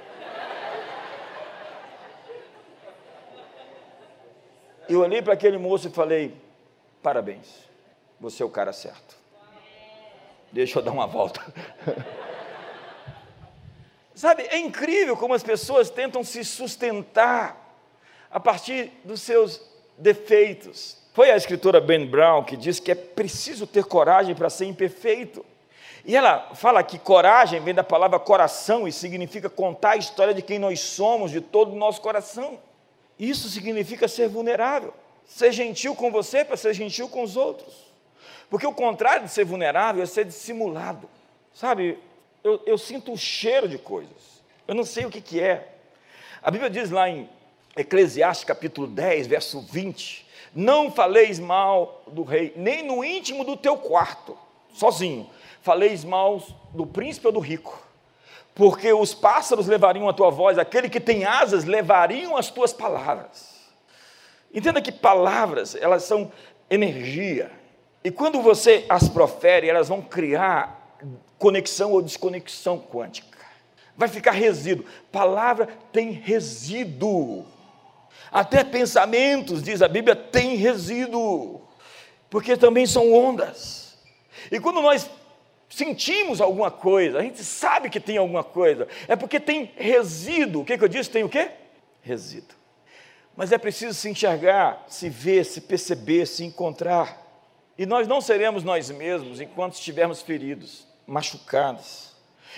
Eu 4.88 5.00
olhei 5.00 5.20
para 5.20 5.34
aquele 5.34 5.58
moço 5.58 5.86
e 5.86 5.90
falei: 5.90 6.34
Parabéns, 7.02 7.68
você 8.18 8.42
é 8.42 8.46
o 8.46 8.50
cara 8.50 8.72
certo. 8.72 9.16
Deixa 10.52 10.78
eu 10.78 10.82
dar 10.82 10.92
uma 10.92 11.06
volta. 11.06 11.40
Sabe, 14.14 14.42
é 14.50 14.58
incrível 14.58 15.16
como 15.16 15.34
as 15.34 15.42
pessoas 15.42 15.90
tentam 15.90 16.24
se 16.24 16.44
sustentar 16.44 17.68
a 18.30 18.40
partir 18.40 18.90
dos 19.04 19.22
seus 19.22 19.60
defeitos, 19.96 20.98
foi 21.18 21.32
a 21.32 21.36
escritora 21.36 21.80
Ben 21.80 22.06
Brown 22.06 22.44
que 22.44 22.56
diz 22.56 22.78
que 22.78 22.92
é 22.92 22.94
preciso 22.94 23.66
ter 23.66 23.84
coragem 23.84 24.36
para 24.36 24.48
ser 24.48 24.66
imperfeito. 24.66 25.44
E 26.04 26.14
ela 26.14 26.54
fala 26.54 26.80
que 26.84 26.96
coragem 26.96 27.60
vem 27.60 27.74
da 27.74 27.82
palavra 27.82 28.20
coração 28.20 28.86
e 28.86 28.92
significa 28.92 29.50
contar 29.50 29.90
a 29.90 29.96
história 29.96 30.32
de 30.32 30.42
quem 30.42 30.60
nós 30.60 30.78
somos, 30.78 31.32
de 31.32 31.40
todo 31.40 31.72
o 31.72 31.76
nosso 31.76 32.00
coração. 32.00 32.60
Isso 33.18 33.48
significa 33.48 34.06
ser 34.06 34.28
vulnerável. 34.28 34.94
Ser 35.26 35.50
gentil 35.50 35.96
com 35.96 36.08
você 36.12 36.44
para 36.44 36.56
ser 36.56 36.72
gentil 36.72 37.08
com 37.08 37.24
os 37.24 37.36
outros. 37.36 37.87
Porque 38.50 38.66
o 38.66 38.72
contrário 38.72 39.24
de 39.24 39.30
ser 39.30 39.44
vulnerável 39.44 40.02
é 40.02 40.06
ser 40.06 40.24
dissimulado. 40.24 41.08
Sabe, 41.52 41.98
eu, 42.42 42.62
eu 42.66 42.78
sinto 42.78 43.12
o 43.12 43.18
cheiro 43.18 43.68
de 43.68 43.78
coisas. 43.78 44.42
Eu 44.66 44.74
não 44.74 44.84
sei 44.84 45.04
o 45.04 45.10
que, 45.10 45.20
que 45.20 45.40
é. 45.40 45.74
A 46.42 46.50
Bíblia 46.50 46.70
diz 46.70 46.90
lá 46.90 47.08
em 47.08 47.28
Eclesiastes 47.76 48.44
capítulo 48.44 48.86
10, 48.86 49.26
verso 49.26 49.60
20, 49.60 50.26
não 50.54 50.90
faleis 50.90 51.38
mal 51.38 52.02
do 52.08 52.22
rei, 52.22 52.52
nem 52.56 52.82
no 52.82 53.04
íntimo 53.04 53.44
do 53.44 53.56
teu 53.56 53.76
quarto, 53.76 54.36
sozinho. 54.72 55.28
Faleis 55.62 56.04
mal 56.04 56.42
do 56.72 56.86
príncipe 56.86 57.26
ou 57.26 57.32
do 57.32 57.40
rico. 57.40 57.82
Porque 58.54 58.92
os 58.92 59.14
pássaros 59.14 59.66
levariam 59.66 60.08
a 60.08 60.12
tua 60.12 60.30
voz, 60.30 60.58
aquele 60.58 60.88
que 60.88 60.98
tem 60.98 61.24
asas 61.24 61.64
levariam 61.64 62.36
as 62.36 62.50
tuas 62.50 62.72
palavras. 62.72 63.58
Entenda 64.52 64.80
que 64.80 64.90
palavras, 64.90 65.76
elas 65.76 66.04
são 66.04 66.32
energia. 66.70 67.50
E 68.08 68.10
quando 68.10 68.40
você 68.40 68.86
as 68.88 69.06
profere, 69.06 69.68
elas 69.68 69.90
vão 69.90 70.00
criar 70.00 70.96
conexão 71.36 71.92
ou 71.92 72.00
desconexão 72.00 72.80
quântica. 72.80 73.36
Vai 73.94 74.08
ficar 74.08 74.30
resíduo. 74.30 74.86
Palavra 75.12 75.68
tem 75.92 76.12
resíduo. 76.12 77.44
Até 78.32 78.64
pensamentos, 78.64 79.62
diz 79.62 79.82
a 79.82 79.88
Bíblia, 79.88 80.16
têm 80.16 80.56
resíduo, 80.56 81.60
porque 82.30 82.56
também 82.56 82.86
são 82.86 83.12
ondas. 83.12 83.98
E 84.50 84.58
quando 84.58 84.80
nós 84.80 85.10
sentimos 85.68 86.40
alguma 86.40 86.70
coisa, 86.70 87.18
a 87.18 87.22
gente 87.22 87.44
sabe 87.44 87.90
que 87.90 88.00
tem 88.00 88.16
alguma 88.16 88.42
coisa, 88.42 88.88
é 89.06 89.16
porque 89.16 89.38
tem 89.38 89.70
resíduo. 89.76 90.62
O 90.62 90.64
que, 90.64 90.78
que 90.78 90.84
eu 90.84 90.88
disse? 90.88 91.10
Tem 91.10 91.24
o 91.24 91.28
quê? 91.28 91.50
Resíduo. 92.00 92.56
Mas 93.36 93.52
é 93.52 93.58
preciso 93.58 93.92
se 93.92 94.08
enxergar, 94.08 94.86
se 94.88 95.10
ver, 95.10 95.44
se 95.44 95.60
perceber, 95.60 96.24
se 96.24 96.42
encontrar. 96.42 97.27
E 97.78 97.86
nós 97.86 98.06
não 98.08 98.20
seremos 98.20 98.64
nós 98.64 98.90
mesmos 98.90 99.40
enquanto 99.40 99.74
estivermos 99.74 100.20
feridos, 100.20 100.86
machucados. 101.06 102.12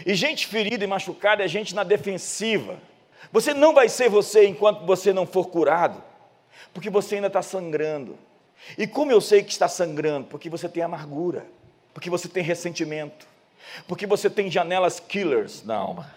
E 0.05 0.15
gente 0.15 0.47
ferida 0.47 0.83
e 0.83 0.87
machucada 0.87 1.45
é 1.45 1.49
gente 1.49 1.75
na 1.75 1.85
defensiva 1.85 2.79
você 3.33 3.55
não 3.55 3.73
vai 3.73 3.89
ser 3.89 4.09
você 4.09 4.47
enquanto 4.47 4.85
você 4.85 5.13
não 5.13 5.27
for 5.27 5.47
curado, 5.49 6.03
porque 6.73 6.91
você 6.91 7.17
ainda 7.17 7.29
está 7.29 7.43
sangrando. 7.43 8.19
E 8.77 8.87
como 8.87 9.13
eu 9.13 9.21
sei 9.21 9.43
que 9.43 9.53
está 9.53 9.69
sangrando? 9.69 10.27
Porque 10.27 10.51
você 10.51 10.69
tem 10.69 10.83
amargura, 10.83 11.47
porque 11.95 12.11
você 12.11 12.29
tem 12.29 12.43
ressentimento, 12.43 13.27
porque 13.87 14.07
você 14.07 14.29
tem 14.29 14.51
janelas 14.51 14.99
killers 14.99 15.65
na 15.65 15.77
alma. 15.77 16.13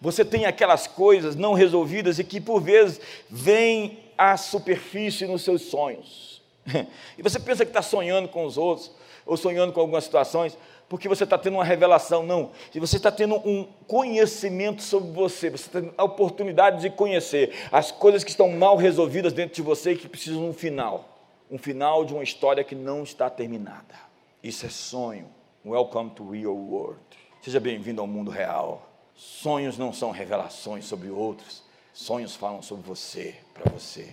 Você 0.00 0.24
tem 0.24 0.46
aquelas 0.46 0.86
coisas 0.86 1.36
não 1.36 1.52
resolvidas 1.52 2.18
e 2.18 2.24
que 2.24 2.40
por 2.40 2.60
vezes 2.60 3.00
vêm 3.28 3.98
à 4.16 4.36
superfície 4.36 5.26
nos 5.26 5.42
seus 5.42 5.62
sonhos. 5.62 6.29
E 7.18 7.22
você 7.22 7.38
pensa 7.38 7.64
que 7.64 7.70
está 7.70 7.82
sonhando 7.82 8.28
com 8.28 8.44
os 8.44 8.56
outros, 8.56 8.90
ou 9.26 9.36
sonhando 9.36 9.72
com 9.72 9.80
algumas 9.80 10.04
situações, 10.04 10.56
porque 10.88 11.08
você 11.08 11.24
está 11.24 11.38
tendo 11.38 11.54
uma 11.54 11.64
revelação, 11.64 12.24
não. 12.24 12.50
Se 12.72 12.80
você 12.80 12.96
está 12.96 13.12
tendo 13.12 13.36
um 13.36 13.64
conhecimento 13.86 14.82
sobre 14.82 15.12
você, 15.12 15.50
você 15.50 15.70
tem 15.70 15.92
a 15.96 16.04
oportunidade 16.04 16.80
de 16.80 16.90
conhecer 16.90 17.54
as 17.70 17.92
coisas 17.92 18.24
que 18.24 18.30
estão 18.30 18.48
mal 18.50 18.76
resolvidas 18.76 19.32
dentro 19.32 19.54
de 19.54 19.62
você 19.62 19.92
e 19.92 19.96
que 19.96 20.08
precisam 20.08 20.40
de 20.42 20.48
um 20.48 20.52
final. 20.52 21.08
Um 21.50 21.58
final 21.58 22.04
de 22.04 22.12
uma 22.12 22.24
história 22.24 22.64
que 22.64 22.74
não 22.74 23.02
está 23.02 23.30
terminada. 23.30 23.94
Isso 24.42 24.66
é 24.66 24.68
sonho. 24.68 25.26
Welcome 25.64 26.10
to 26.10 26.28
real 26.28 26.56
world. 26.56 27.00
Seja 27.42 27.60
bem-vindo 27.60 28.00
ao 28.00 28.06
mundo 28.06 28.30
real. 28.30 28.88
Sonhos 29.14 29.76
não 29.76 29.92
são 29.92 30.10
revelações 30.10 30.86
sobre 30.86 31.10
outros. 31.10 31.62
Sonhos 31.92 32.34
falam 32.34 32.62
sobre 32.62 32.86
você, 32.86 33.34
para 33.52 33.70
você. 33.70 34.08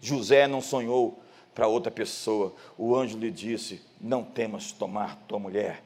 José 0.00 0.46
não 0.46 0.60
sonhou 0.60 1.21
para 1.54 1.68
outra 1.68 1.90
pessoa. 1.90 2.54
O 2.76 2.94
anjo 2.96 3.18
lhe 3.18 3.30
disse: 3.30 3.80
Não 4.00 4.22
temas 4.22 4.72
tomar 4.72 5.16
tua 5.28 5.38
mulher 5.38 5.82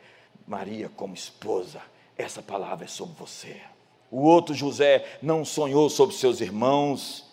Maria 0.46 0.88
como 0.94 1.14
esposa, 1.14 1.80
essa 2.16 2.40
palavra 2.40 2.84
é 2.84 2.88
sobre 2.88 3.16
você. 3.18 3.56
O 4.10 4.22
outro 4.22 4.54
José 4.54 5.04
não 5.20 5.44
sonhou 5.44 5.90
sobre 5.90 6.14
seus 6.14 6.40
irmãos, 6.40 7.24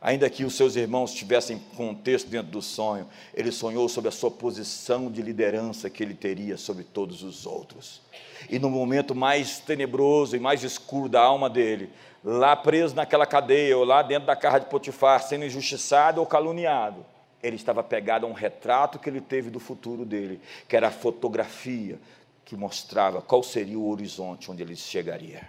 ainda 0.00 0.28
que 0.28 0.44
os 0.44 0.54
seus 0.54 0.74
irmãos 0.74 1.14
tivessem 1.14 1.60
contexto 1.76 2.28
dentro 2.28 2.50
do 2.50 2.60
sonho, 2.60 3.06
ele 3.32 3.52
sonhou 3.52 3.88
sobre 3.88 4.08
a 4.08 4.12
sua 4.12 4.30
posição 4.30 5.10
de 5.10 5.22
liderança 5.22 5.88
que 5.88 6.02
ele 6.02 6.14
teria 6.14 6.56
sobre 6.56 6.82
todos 6.82 7.22
os 7.22 7.46
outros. 7.46 8.02
E 8.48 8.58
no 8.58 8.68
momento 8.68 9.14
mais 9.14 9.60
tenebroso 9.60 10.34
e 10.34 10.40
mais 10.40 10.64
escuro 10.64 11.08
da 11.08 11.22
alma 11.22 11.48
dele, 11.48 11.90
lá 12.24 12.56
preso 12.56 12.96
naquela 12.96 13.26
cadeia, 13.26 13.78
ou 13.78 13.84
lá 13.84 14.02
dentro 14.02 14.26
da 14.26 14.34
casa 14.34 14.60
de 14.60 14.66
Potifar, 14.66 15.22
sendo 15.22 15.44
injustiçado 15.44 16.20
ou 16.20 16.26
caluniado, 16.26 17.06
ele 17.42 17.56
estava 17.56 17.82
pegado 17.82 18.26
a 18.26 18.28
um 18.28 18.32
retrato 18.32 18.98
que 18.98 19.08
ele 19.08 19.20
teve 19.20 19.50
do 19.50 19.60
futuro 19.60 20.04
dele, 20.04 20.40
que 20.68 20.76
era 20.76 20.88
a 20.88 20.92
fotografia 20.92 21.98
que 22.44 22.56
mostrava 22.56 23.22
qual 23.22 23.42
seria 23.42 23.78
o 23.78 23.88
horizonte 23.88 24.50
onde 24.50 24.62
ele 24.62 24.76
chegaria. 24.76 25.48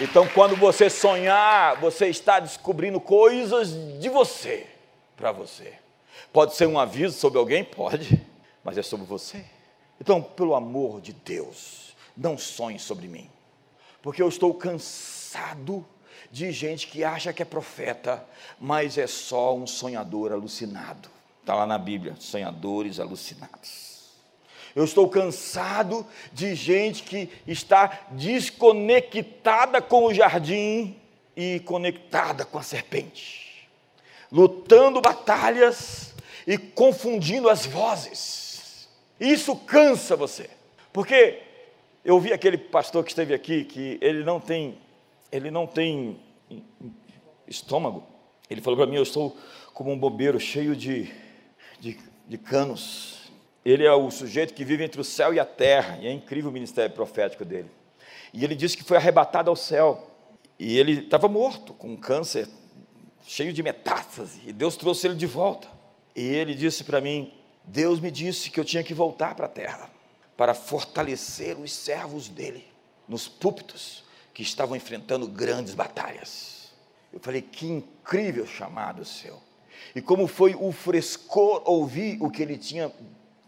Então, 0.00 0.26
quando 0.28 0.56
você 0.56 0.90
sonhar, 0.90 1.78
você 1.80 2.08
está 2.08 2.40
descobrindo 2.40 3.00
coisas 3.00 3.72
de 4.00 4.08
você, 4.08 4.66
para 5.16 5.30
você. 5.30 5.74
Pode 6.32 6.56
ser 6.56 6.66
um 6.66 6.78
aviso 6.78 7.16
sobre 7.16 7.38
alguém? 7.38 7.62
Pode, 7.62 8.20
mas 8.64 8.76
é 8.76 8.82
sobre 8.82 9.06
você. 9.06 9.44
Então, 10.00 10.20
pelo 10.20 10.54
amor 10.54 11.00
de 11.00 11.12
Deus, 11.12 11.94
não 12.16 12.36
sonhe 12.36 12.78
sobre 12.78 13.06
mim, 13.06 13.30
porque 14.02 14.20
eu 14.20 14.28
estou 14.28 14.52
cansado 14.52 15.86
de 16.30 16.50
gente 16.52 16.86
que 16.86 17.04
acha 17.04 17.32
que 17.32 17.42
é 17.42 17.44
profeta, 17.44 18.24
mas 18.60 18.98
é 18.98 19.06
só 19.06 19.54
um 19.54 19.66
sonhador 19.66 20.32
alucinado. 20.32 21.08
Está 21.40 21.54
lá 21.54 21.66
na 21.66 21.78
Bíblia, 21.78 22.14
sonhadores 22.18 23.00
alucinados. 23.00 23.92
Eu 24.74 24.84
estou 24.84 25.08
cansado 25.08 26.06
de 26.32 26.54
gente 26.54 27.02
que 27.02 27.28
está 27.46 28.06
desconectada 28.12 29.82
com 29.82 30.04
o 30.04 30.14
jardim 30.14 30.96
e 31.36 31.60
conectada 31.60 32.44
com 32.44 32.58
a 32.58 32.62
serpente, 32.62 33.68
lutando 34.30 35.00
batalhas 35.00 36.14
e 36.46 36.56
confundindo 36.56 37.48
as 37.48 37.66
vozes. 37.66 38.88
Isso 39.20 39.54
cansa 39.54 40.16
você, 40.16 40.48
porque 40.92 41.40
eu 42.04 42.18
vi 42.18 42.32
aquele 42.32 42.58
pastor 42.58 43.04
que 43.04 43.10
esteve 43.10 43.34
aqui 43.34 43.64
que 43.64 43.98
ele 44.00 44.24
não 44.24 44.40
tem, 44.40 44.78
ele 45.32 45.50
não 45.50 45.66
tem 45.66 46.20
estômago. 47.48 48.04
Ele 48.48 48.60
falou 48.60 48.76
para 48.76 48.86
mim: 48.86 48.96
eu 48.96 49.02
estou 49.02 49.36
como 49.74 49.90
um 49.90 49.98
bombeiro 49.98 50.38
cheio 50.38 50.76
de 50.76 51.10
de, 51.82 51.98
de 52.28 52.38
canos. 52.38 53.32
Ele 53.64 53.84
é 53.84 53.92
o 53.92 54.10
sujeito 54.10 54.54
que 54.54 54.64
vive 54.64 54.84
entre 54.84 55.00
o 55.00 55.04
céu 55.04 55.34
e 55.34 55.40
a 55.40 55.44
terra, 55.44 55.98
e 56.00 56.06
é 56.06 56.12
incrível 56.12 56.50
o 56.50 56.52
ministério 56.52 56.94
profético 56.94 57.44
dele. 57.44 57.70
E 58.32 58.44
ele 58.44 58.54
disse 58.54 58.76
que 58.76 58.84
foi 58.84 58.96
arrebatado 58.96 59.50
ao 59.50 59.56
céu, 59.56 60.10
e 60.58 60.78
ele 60.78 61.00
estava 61.00 61.28
morto, 61.28 61.74
com 61.74 61.96
câncer 61.96 62.48
cheio 63.24 63.52
de 63.52 63.62
metástase, 63.62 64.40
e 64.46 64.52
Deus 64.52 64.76
trouxe 64.76 65.08
ele 65.08 65.16
de 65.16 65.26
volta. 65.26 65.68
E 66.14 66.22
ele 66.22 66.54
disse 66.54 66.84
para 66.84 67.00
mim: 67.00 67.32
Deus 67.64 67.98
me 67.98 68.10
disse 68.10 68.50
que 68.50 68.60
eu 68.60 68.64
tinha 68.64 68.84
que 68.84 68.94
voltar 68.94 69.34
para 69.34 69.46
a 69.46 69.50
terra 69.50 69.90
para 70.36 70.54
fortalecer 70.54 71.58
os 71.58 71.72
servos 71.72 72.28
dele 72.28 72.64
nos 73.06 73.28
púlpitos 73.28 74.01
que 74.32 74.42
estavam 74.42 74.76
enfrentando 74.76 75.26
grandes 75.26 75.74
batalhas. 75.74 76.72
Eu 77.12 77.20
falei: 77.20 77.42
que 77.42 77.66
incrível 77.66 78.46
chamado 78.46 79.04
seu. 79.04 79.38
E 79.94 80.00
como 80.00 80.26
foi 80.26 80.54
o 80.54 80.72
frescor 80.72 81.62
ouvir 81.64 82.18
o 82.20 82.30
que 82.30 82.42
ele 82.42 82.56
tinha 82.56 82.92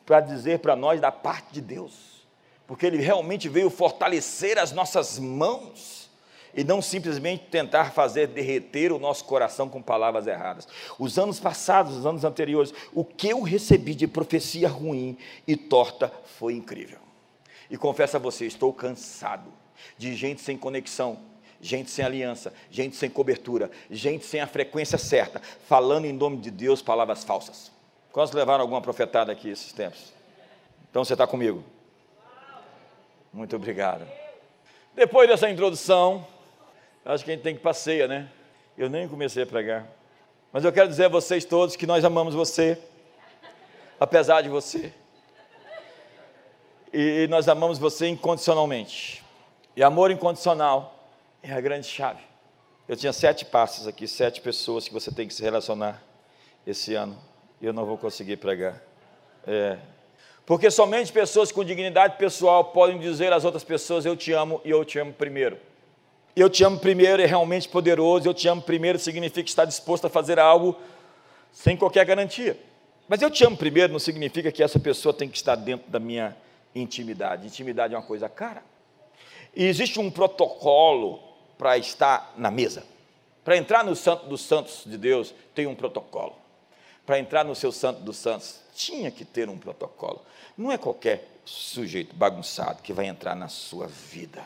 para 0.05 0.21
dizer 0.21 0.59
para 0.59 0.77
nós 0.77 1.01
da 1.01 1.11
parte 1.11 1.53
de 1.53 1.61
Deus, 1.61 2.27
porque 2.67 2.85
ele 2.85 2.99
realmente 2.99 3.49
veio 3.49 3.71
fortalecer 3.71 4.59
as 4.59 4.73
nossas 4.73 5.19
mãos 5.19 6.11
e 6.53 6.63
não 6.63 6.83
simplesmente 6.83 7.47
tentar 7.47 7.93
fazer 7.93 8.29
derreter 8.29 8.93
o 8.93 8.99
nosso 8.99 9.25
coração 9.25 9.69
com 9.69 9.83
palavras 9.83 10.27
erradas. 10.27 10.69
Os 10.99 11.19
anos 11.19 11.41
passados, 11.41 11.97
os 11.97 12.07
anos 12.07 12.25
anteriores, 12.25 12.73
o 12.93 13.05
que 13.05 13.29
eu 13.29 13.43
recebi 13.43 13.95
de 13.95 14.07
profecia 14.07 14.69
ruim 14.69 15.17
e 15.47 15.57
torta 15.57 16.13
foi 16.39 16.55
incrível. 16.55 16.99
E 17.71 17.77
confesso 17.77 18.17
a 18.17 18.21
você, 18.21 18.47
estou 18.47 18.73
cansado 18.73 19.64
de 19.97 20.15
gente 20.15 20.41
sem 20.41 20.57
conexão, 20.57 21.19
gente 21.61 21.91
sem 21.91 22.05
aliança, 22.05 22.53
gente 22.71 22.97
sem 22.97 23.09
cobertura, 23.09 23.71
gente 23.91 24.25
sem 24.25 24.41
a 24.41 24.47
frequência 24.47 24.99
certa, 24.99 25.41
falando 25.67 26.05
em 26.05 26.13
nome 26.13 26.39
de 26.39 26.51
Deus 26.51 26.83
palavras 26.83 27.25
falsas. 27.25 27.73
Quantos 28.13 28.33
levaram 28.35 28.63
alguma 28.63 28.81
profetada 28.81 29.33
aqui 29.33 29.49
esses 29.49 29.73
tempos? 29.73 30.13
Então 30.91 31.05
você 31.05 31.15
está 31.15 31.27
comigo? 31.27 31.65
Muito 33.33 33.57
obrigado. 33.57 34.07
Depois 34.95 35.29
dessa 35.29 35.51
introdução, 35.51 36.25
Acho 37.05 37.23
que 37.23 37.31
a 37.31 37.35
gente 37.35 37.43
tem 37.43 37.55
que 37.55 37.61
passeia, 37.61 38.09
né? 38.09 38.31
Eu 38.79 38.89
nem 38.89 39.07
comecei 39.07 39.43
a 39.43 39.47
pregar. 39.47 39.87
Mas 40.51 40.65
eu 40.65 40.73
quero 40.73 40.89
dizer 40.89 41.05
a 41.05 41.09
vocês 41.09 41.45
todos 41.45 41.77
que 41.77 41.87
nós 41.87 42.03
amamos 42.03 42.35
você, 42.35 42.79
apesar 44.01 44.41
de 44.41 44.49
você. 44.49 44.93
E 46.93 47.27
nós 47.29 47.47
amamos 47.47 47.79
você 47.79 48.07
incondicionalmente. 48.07 49.24
E 49.77 49.83
amor 49.83 50.11
incondicional 50.11 51.09
é 51.43 51.53
a 51.53 51.61
grande 51.61 51.87
chave. 51.87 52.23
Eu 52.89 52.97
tinha 52.97 53.13
sete 53.13 53.45
passos 53.45 53.87
aqui, 53.87 54.07
sete 54.07 54.41
pessoas 54.41 54.87
que 54.87 54.95
você 54.95 55.11
tem 55.11 55.27
que 55.27 55.35
se 55.35 55.43
relacionar 55.43 56.03
esse 56.67 56.95
ano. 56.95 57.19
E 57.61 57.67
eu 57.67 57.73
não 57.73 57.85
vou 57.85 57.99
conseguir 57.99 58.37
pregar. 58.37 58.81
É. 59.47 59.79
Porque 60.47 60.71
somente 60.71 61.13
pessoas 61.13 61.51
com 61.51 61.65
dignidade 61.65 62.17
pessoal 62.19 62.67
podem 62.67 62.99
dizer 62.99 63.33
às 63.33 63.45
outras 63.45 63.65
pessoas: 63.65 64.05
Eu 64.05 64.17
te 64.17 64.33
amo 64.33 64.61
e 64.65 64.71
eu 64.71 64.85
te 64.85 64.99
amo 64.99 65.13
primeiro. 65.13 65.59
Eu 66.37 66.51
te 66.51 66.63
amo 66.65 66.79
primeiro 66.79 67.23
é 67.23 67.27
realmente 67.27 67.69
poderoso, 67.69 68.29
eu 68.29 68.35
te 68.35 68.49
amo 68.49 68.61
primeiro 68.61 68.99
significa 68.99 69.49
estar 69.49 69.65
disposto 69.65 70.07
a 70.07 70.11
fazer 70.11 70.39
algo 70.39 70.77
sem 71.53 71.77
qualquer 71.77 72.05
garantia. 72.05 72.59
Mas 73.09 73.23
eu 73.23 73.31
te 73.31 73.45
amo 73.45 73.57
primeiro 73.57 73.93
não 73.93 74.01
significa 74.01 74.51
que 74.51 74.63
essa 74.63 74.79
pessoa 74.79 75.13
tem 75.13 75.29
que 75.29 75.37
estar 75.37 75.55
dentro 75.55 75.89
da 75.91 76.01
minha 76.01 76.37
intimidade. 76.75 77.47
Intimidade 77.47 77.95
é 77.95 77.97
uma 77.97 78.05
coisa 78.05 78.29
cara. 78.29 78.63
E 79.55 79.65
existe 79.65 80.01
um 80.01 80.11
protocolo 80.11 81.21
para 81.57 81.79
estar 81.79 82.35
na 82.37 82.51
mesa. 82.51 82.85
Para 83.45 83.57
entrar 83.57 83.85
no 83.85 83.95
Santo 83.95 84.27
dos 84.27 84.41
Santos 84.41 84.83
de 84.87 84.97
Deus, 84.97 85.35
tem 85.55 85.67
um 85.67 85.75
protocolo. 85.75 86.35
Para 87.05 87.19
entrar 87.19 87.45
no 87.45 87.55
seu 87.55 87.71
Santo 87.71 88.01
dos 88.01 88.17
Santos, 88.17 88.61
tinha 88.75 89.11
que 89.11 89.25
ter 89.25 89.49
um 89.49 89.59
protocolo. 89.59 90.23
Não 90.57 90.73
é 90.73 90.79
qualquer 90.79 91.29
sujeito 91.45 92.17
bagunçado 92.17 92.83
que 92.83 92.93
vai 92.93 93.07
entrar 93.07 93.35
na 93.35 93.49
sua 93.49 93.87
vida. 93.87 94.43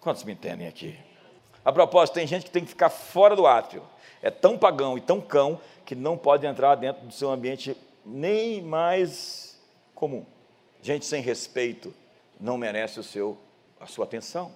Quantos 0.00 0.22
me 0.24 0.32
entendem 0.32 0.68
aqui? 0.68 0.98
A 1.64 1.72
propósito, 1.72 2.14
tem 2.14 2.26
gente 2.26 2.44
que 2.44 2.50
tem 2.50 2.64
que 2.64 2.70
ficar 2.70 2.90
fora 2.90 3.34
do 3.34 3.46
átrio. 3.46 3.82
É 4.20 4.30
tão 4.30 4.58
pagão 4.58 4.98
e 4.98 5.00
tão 5.00 5.20
cão 5.20 5.60
que 5.86 5.94
não 5.94 6.16
pode 6.18 6.46
entrar 6.46 6.74
dentro 6.74 7.06
do 7.06 7.12
seu 7.12 7.30
ambiente 7.30 7.76
nem 8.04 8.60
mais 8.60 9.58
comum. 9.94 10.26
Gente 10.82 11.06
sem 11.06 11.22
respeito 11.22 11.94
não 12.38 12.58
merece 12.58 12.98
o 12.98 13.02
seu, 13.02 13.38
a 13.82 13.86
sua 13.86 14.04
atenção. 14.04 14.52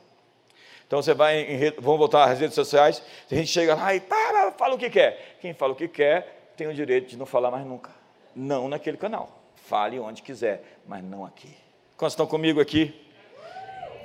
Então 0.87 1.03
você 1.03 1.13
vai, 1.13 1.41
em, 1.41 1.71
vamos 1.81 1.99
voltar 1.99 2.31
às 2.31 2.39
redes 2.39 2.55
sociais, 2.55 3.03
a 3.31 3.35
gente 3.35 3.49
chega 3.49 3.75
lá 3.75 3.95
e 3.95 4.01
para, 4.01 4.53
fala 4.53 4.75
o 4.75 4.79
que 4.79 4.89
quer. 4.89 5.39
Quem 5.41 5.53
fala 5.53 5.73
o 5.73 5.77
que 5.77 5.89
quer 5.89 6.53
tem 6.57 6.67
o 6.69 6.75
direito 6.75 7.09
de 7.09 7.17
não 7.17 7.27
falar 7.27 7.51
mais 7.51 7.67
nunca. 7.67 7.91
Não 8.35 8.69
naquele 8.69 8.97
canal. 8.97 9.43
Fale 9.57 9.99
onde 9.99 10.23
quiser, 10.23 10.79
mas 10.87 11.03
não 11.03 11.25
aqui. 11.25 11.53
Quantos 11.97 12.13
estão 12.13 12.27
comigo 12.27 12.61
aqui? 12.61 12.95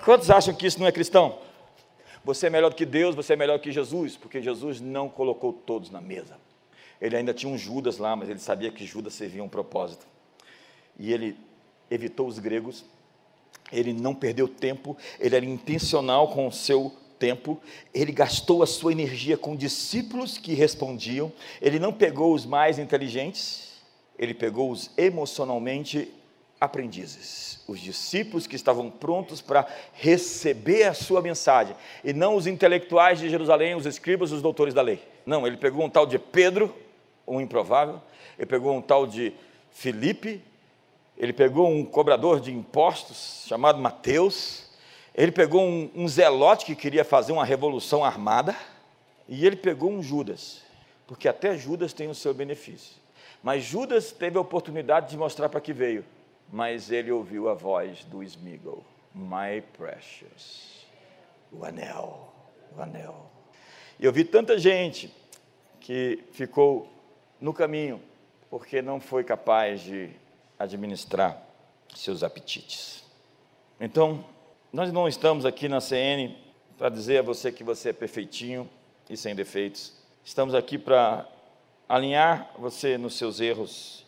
Quantos 0.03 0.31
acham 0.31 0.53
que 0.55 0.65
isso 0.65 0.79
não 0.79 0.87
é 0.87 0.91
cristão? 0.91 1.37
Você 2.23 2.47
é 2.47 2.49
melhor 2.49 2.73
que 2.73 2.85
Deus, 2.85 3.15
você 3.15 3.33
é 3.33 3.35
melhor 3.35 3.59
que 3.59 3.71
Jesus, 3.71 4.17
porque 4.17 4.41
Jesus 4.41 4.81
não 4.81 5.07
colocou 5.07 5.53
todos 5.53 5.91
na 5.91 6.01
mesa. 6.01 6.37
Ele 6.99 7.15
ainda 7.15 7.33
tinha 7.33 7.51
um 7.51 7.57
Judas 7.57 7.97
lá, 7.97 8.15
mas 8.15 8.29
ele 8.29 8.39
sabia 8.39 8.71
que 8.71 8.85
Judas 8.85 9.13
servia 9.13 9.43
um 9.43 9.49
propósito. 9.49 10.05
E 10.97 11.11
ele 11.11 11.37
evitou 11.89 12.27
os 12.27 12.39
gregos, 12.39 12.85
ele 13.71 13.93
não 13.93 14.13
perdeu 14.13 14.47
tempo, 14.47 14.97
ele 15.19 15.35
era 15.35 15.45
intencional 15.45 16.27
com 16.29 16.47
o 16.47 16.51
seu 16.51 16.93
tempo, 17.17 17.61
ele 17.93 18.11
gastou 18.11 18.63
a 18.63 18.67
sua 18.67 18.91
energia 18.91 19.37
com 19.37 19.55
discípulos 19.55 20.37
que 20.37 20.53
respondiam, 20.53 21.31
ele 21.61 21.77
não 21.77 21.93
pegou 21.93 22.33
os 22.33 22.45
mais 22.45 22.79
inteligentes, 22.79 23.73
ele 24.17 24.33
pegou 24.33 24.71
os 24.71 24.89
emocionalmente 24.97 26.11
aprendizes, 26.59 27.63
os 27.67 27.79
discípulos 27.79 28.45
que 28.45 28.55
estavam 28.55 28.89
prontos 28.89 29.41
para 29.41 29.67
receber 29.93 30.83
a 30.83 30.93
sua 30.93 31.21
mensagem, 31.21 31.75
e 32.03 32.13
não 32.13 32.35
os 32.35 32.45
intelectuais 32.45 33.19
de 33.19 33.29
Jerusalém, 33.29 33.75
os 33.75 33.85
escribas, 33.85 34.31
os 34.31 34.41
doutores 34.41 34.73
da 34.73 34.81
lei. 34.81 35.01
Não, 35.25 35.45
ele 35.45 35.57
pegou 35.57 35.83
um 35.83 35.89
tal 35.89 36.05
de 36.05 36.19
Pedro, 36.19 36.73
um 37.27 37.41
improvável, 37.41 38.01
ele 38.37 38.45
pegou 38.45 38.75
um 38.75 38.81
tal 38.81 39.07
de 39.07 39.33
Filipe, 39.71 40.41
ele 41.21 41.31
pegou 41.31 41.69
um 41.69 41.85
cobrador 41.85 42.41
de 42.41 42.51
impostos 42.51 43.45
chamado 43.47 43.79
Mateus, 43.79 44.69
ele 45.15 45.31
pegou 45.31 45.61
um, 45.61 45.89
um 45.95 46.07
zelote 46.07 46.65
que 46.65 46.75
queria 46.75 47.05
fazer 47.05 47.31
uma 47.31 47.45
revolução 47.45 48.03
armada, 48.03 48.53
e 49.29 49.45
ele 49.45 49.55
pegou 49.55 49.89
um 49.89 50.03
Judas, 50.03 50.61
porque 51.07 51.29
até 51.29 51.57
Judas 51.57 51.93
tem 51.93 52.09
o 52.09 52.15
seu 52.15 52.33
benefício. 52.33 52.99
Mas 53.41 53.63
Judas 53.63 54.11
teve 54.11 54.37
a 54.37 54.41
oportunidade 54.41 55.09
de 55.09 55.17
mostrar 55.17 55.47
para 55.47 55.61
que 55.61 55.71
veio 55.71 56.03
mas 56.51 56.91
ele 56.91 57.11
ouviu 57.11 57.47
a 57.47 57.53
voz 57.53 58.03
do 58.03 58.21
Smiggle, 58.21 58.83
My 59.15 59.61
Precious, 59.77 60.85
o 61.51 61.63
anel, 61.63 62.33
o 62.77 62.81
anel. 62.81 63.31
E 63.97 64.05
eu 64.05 64.11
vi 64.11 64.25
tanta 64.25 64.59
gente 64.59 65.13
que 65.79 66.23
ficou 66.33 66.91
no 67.39 67.53
caminho 67.53 68.01
porque 68.49 68.81
não 68.81 68.99
foi 68.99 69.23
capaz 69.23 69.79
de 69.81 70.09
administrar 70.61 71.41
seus 71.95 72.23
apetites. 72.23 73.03
Então, 73.79 74.23
nós 74.71 74.91
não 74.91 75.07
estamos 75.07 75.45
aqui 75.45 75.67
na 75.67 75.81
CN 75.81 76.37
para 76.77 76.89
dizer 76.89 77.19
a 77.19 77.21
você 77.21 77.51
que 77.51 77.63
você 77.63 77.89
é 77.89 77.93
perfeitinho 77.93 78.69
e 79.09 79.17
sem 79.17 79.35
defeitos. 79.35 79.93
Estamos 80.23 80.55
aqui 80.55 80.77
para 80.77 81.27
alinhar 81.89 82.51
você 82.57 82.97
nos 82.97 83.17
seus 83.17 83.39
erros 83.39 84.05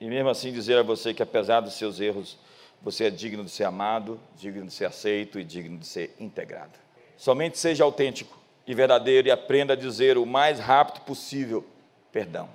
e 0.00 0.06
mesmo 0.06 0.28
assim 0.28 0.52
dizer 0.52 0.78
a 0.78 0.82
você 0.82 1.12
que 1.12 1.22
apesar 1.22 1.60
dos 1.60 1.74
seus 1.74 2.00
erros, 2.00 2.38
você 2.82 3.04
é 3.04 3.10
digno 3.10 3.44
de 3.44 3.50
ser 3.50 3.64
amado, 3.64 4.20
digno 4.36 4.66
de 4.66 4.72
ser 4.72 4.84
aceito 4.84 5.40
e 5.40 5.44
digno 5.44 5.78
de 5.78 5.86
ser 5.86 6.14
integrado. 6.20 6.78
Somente 7.16 7.58
seja 7.58 7.84
autêntico 7.84 8.38
e 8.66 8.74
verdadeiro 8.74 9.28
e 9.28 9.30
aprenda 9.30 9.72
a 9.72 9.76
dizer 9.76 10.18
o 10.18 10.26
mais 10.26 10.58
rápido 10.58 11.02
possível 11.02 11.64
perdão. 12.12 12.48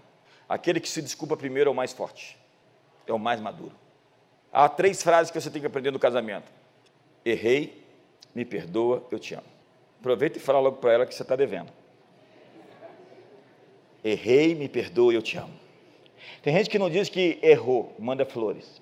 Aquele 0.47 0.79
que 0.79 0.89
se 0.89 1.01
desculpa 1.01 1.35
primeiro 1.35 1.69
é 1.69 1.71
o 1.71 1.75
mais 1.75 1.93
forte, 1.93 2.37
é 3.07 3.13
o 3.13 3.19
mais 3.19 3.39
maduro. 3.39 3.73
Há 4.51 4.67
três 4.67 5.01
frases 5.01 5.31
que 5.31 5.39
você 5.39 5.49
tem 5.49 5.61
que 5.61 5.67
aprender 5.67 5.91
no 5.91 5.99
casamento: 5.99 6.51
errei, 7.23 7.85
me 8.33 8.45
perdoa, 8.45 9.05
eu 9.11 9.19
te 9.19 9.33
amo. 9.33 9.45
Aproveita 9.99 10.37
e 10.37 10.41
fala 10.41 10.59
logo 10.59 10.77
para 10.77 10.93
ela 10.93 11.05
que 11.05 11.13
você 11.13 11.21
está 11.21 11.35
devendo. 11.35 11.71
Errei, 14.03 14.55
me 14.55 14.67
perdoa, 14.67 15.13
eu 15.13 15.21
te 15.21 15.37
amo. 15.37 15.53
Tem 16.41 16.55
gente 16.55 16.69
que 16.69 16.79
não 16.79 16.89
diz 16.89 17.07
que 17.07 17.39
errou, 17.41 17.95
manda 17.99 18.25
flores. 18.25 18.81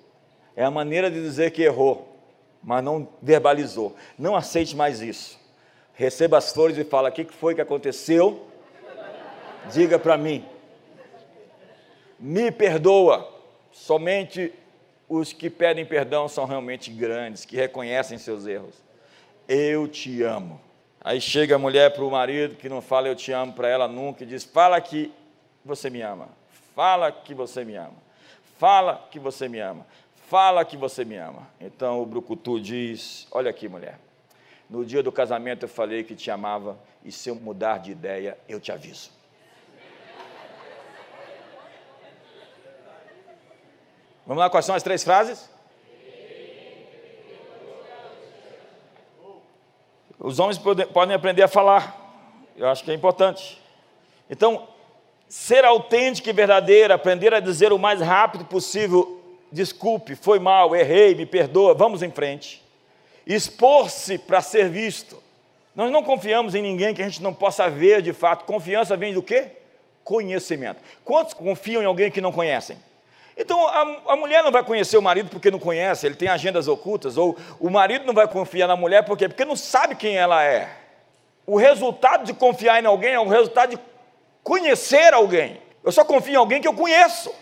É 0.56 0.64
a 0.64 0.70
maneira 0.70 1.10
de 1.10 1.20
dizer 1.20 1.50
que 1.50 1.62
errou, 1.62 2.16
mas 2.62 2.82
não 2.82 3.08
verbalizou. 3.20 3.94
Não 4.18 4.34
aceite 4.34 4.74
mais 4.74 5.00
isso. 5.00 5.38
Receba 5.94 6.38
as 6.38 6.52
flores 6.52 6.78
e 6.78 6.84
fala: 6.84 7.10
o 7.10 7.12
que 7.12 7.24
foi 7.24 7.54
que 7.54 7.60
aconteceu? 7.60 8.46
Diga 9.70 9.98
para 9.98 10.16
mim. 10.16 10.44
Me 12.18 12.50
perdoa. 12.50 13.39
Somente 13.72 14.52
os 15.08 15.32
que 15.32 15.50
pedem 15.50 15.84
perdão 15.84 16.28
são 16.28 16.44
realmente 16.44 16.90
grandes, 16.90 17.44
que 17.44 17.56
reconhecem 17.56 18.18
seus 18.18 18.46
erros. 18.46 18.74
Eu 19.48 19.88
te 19.88 20.22
amo. 20.22 20.60
Aí 21.00 21.20
chega 21.20 21.56
a 21.56 21.58
mulher 21.58 21.92
para 21.92 22.04
o 22.04 22.10
marido 22.10 22.56
que 22.56 22.68
não 22.68 22.80
fala 22.82 23.08
eu 23.08 23.16
te 23.16 23.32
amo 23.32 23.52
para 23.52 23.68
ela 23.68 23.88
nunca 23.88 24.22
e 24.22 24.26
diz: 24.26 24.44
Fala 24.44 24.80
que 24.80 25.12
você 25.64 25.90
me 25.90 26.02
ama. 26.02 26.28
Fala 26.74 27.10
que 27.10 27.34
você 27.34 27.64
me 27.64 27.74
ama. 27.74 27.96
Fala 28.58 29.08
que 29.10 29.18
você 29.18 29.48
me 29.48 29.58
ama. 29.58 29.86
Fala 30.28 30.64
que 30.64 30.76
você 30.76 31.04
me 31.04 31.16
ama. 31.16 31.48
Então 31.60 32.00
o 32.00 32.06
Brucutu 32.06 32.60
diz: 32.60 33.26
Olha 33.32 33.50
aqui, 33.50 33.68
mulher. 33.68 33.98
No 34.68 34.84
dia 34.84 35.02
do 35.02 35.10
casamento 35.10 35.64
eu 35.64 35.68
falei 35.68 36.04
que 36.04 36.14
te 36.14 36.30
amava, 36.30 36.78
e 37.04 37.10
se 37.10 37.28
eu 37.28 37.34
mudar 37.34 37.78
de 37.78 37.90
ideia, 37.90 38.38
eu 38.48 38.60
te 38.60 38.70
aviso. 38.70 39.10
Vamos 44.30 44.42
lá, 44.42 44.48
quais 44.48 44.64
são 44.64 44.76
as 44.76 44.82
três 44.84 45.02
frases? 45.02 45.50
Os 50.20 50.38
homens 50.38 50.56
podem 50.56 51.16
aprender 51.16 51.42
a 51.42 51.48
falar. 51.48 52.46
Eu 52.56 52.68
acho 52.68 52.84
que 52.84 52.92
é 52.92 52.94
importante. 52.94 53.60
Então, 54.30 54.68
ser 55.28 55.64
autêntico 55.64 56.28
e 56.28 56.32
verdadeiro, 56.32 56.94
aprender 56.94 57.34
a 57.34 57.40
dizer 57.40 57.72
o 57.72 57.78
mais 57.78 58.00
rápido 58.00 58.44
possível: 58.44 59.20
desculpe, 59.50 60.14
foi 60.14 60.38
mal, 60.38 60.76
errei, 60.76 61.12
me 61.16 61.26
perdoa, 61.26 61.74
vamos 61.74 62.00
em 62.00 62.12
frente. 62.12 62.62
Expor-se 63.26 64.16
para 64.16 64.40
ser 64.40 64.68
visto. 64.68 65.20
Nós 65.74 65.90
não 65.90 66.04
confiamos 66.04 66.54
em 66.54 66.62
ninguém 66.62 66.94
que 66.94 67.02
a 67.02 67.08
gente 67.08 67.20
não 67.20 67.34
possa 67.34 67.68
ver 67.68 68.00
de 68.00 68.12
fato. 68.12 68.44
Confiança 68.44 68.96
vem 68.96 69.12
do 69.12 69.24
quê? 69.24 69.56
Conhecimento. 70.04 70.80
Quantos 71.04 71.34
confiam 71.34 71.82
em 71.82 71.86
alguém 71.86 72.12
que 72.12 72.20
não 72.20 72.30
conhecem? 72.30 72.78
Então 73.40 73.66
a, 73.66 74.12
a, 74.12 74.16
mulher 74.16 74.44
não 74.44 74.52
vai 74.52 74.62
conhecer 74.62 74.98
o 74.98 75.02
marido 75.02 75.30
porque 75.30 75.50
não 75.50 75.58
conhece, 75.58 76.06
ele 76.06 76.14
tem 76.14 76.28
agendas 76.28 76.68
ocultas, 76.68 77.16
ou 77.16 77.38
o 77.58 77.70
marido 77.70 78.04
não 78.04 78.12
vai 78.12 78.28
confiar 78.28 78.68
na 78.68 78.76
mulher 78.76 79.02
porque, 79.02 79.26
porque 79.28 79.46
não 79.46 79.56
sabe 79.56 79.94
quem 79.94 80.14
ela 80.14 80.44
é. 80.44 80.68
O 81.46 81.56
resultado 81.56 82.24
de 82.24 82.34
confiar 82.34 82.82
em 82.82 82.86
alguém 82.86 83.14
é 83.14 83.18
o 83.18 83.26
resultado 83.26 83.70
de 83.70 83.78
conhecer 84.42 85.14
alguém. 85.14 85.58
Eu 85.82 85.90
só 85.90 86.04
confio 86.04 86.34
em 86.34 86.36
alguém 86.36 86.60
que 86.60 86.68
eu 86.68 86.74
conheço. 86.74 87.32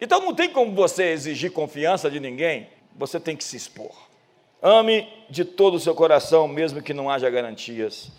Então 0.00 0.20
não 0.20 0.34
tem 0.34 0.50
como 0.50 0.74
você 0.74 1.04
exigir 1.04 1.52
confiança 1.52 2.10
de 2.10 2.18
ninguém, 2.18 2.68
você 2.96 3.20
tem 3.20 3.36
que 3.36 3.44
se 3.44 3.56
expor. 3.56 3.92
Ame 4.60 5.08
de 5.30 5.44
todo 5.44 5.74
o 5.74 5.80
seu 5.80 5.94
coração, 5.94 6.48
mesmo 6.48 6.82
que 6.82 6.92
não 6.92 7.08
haja 7.08 7.30
garantias. 7.30 8.10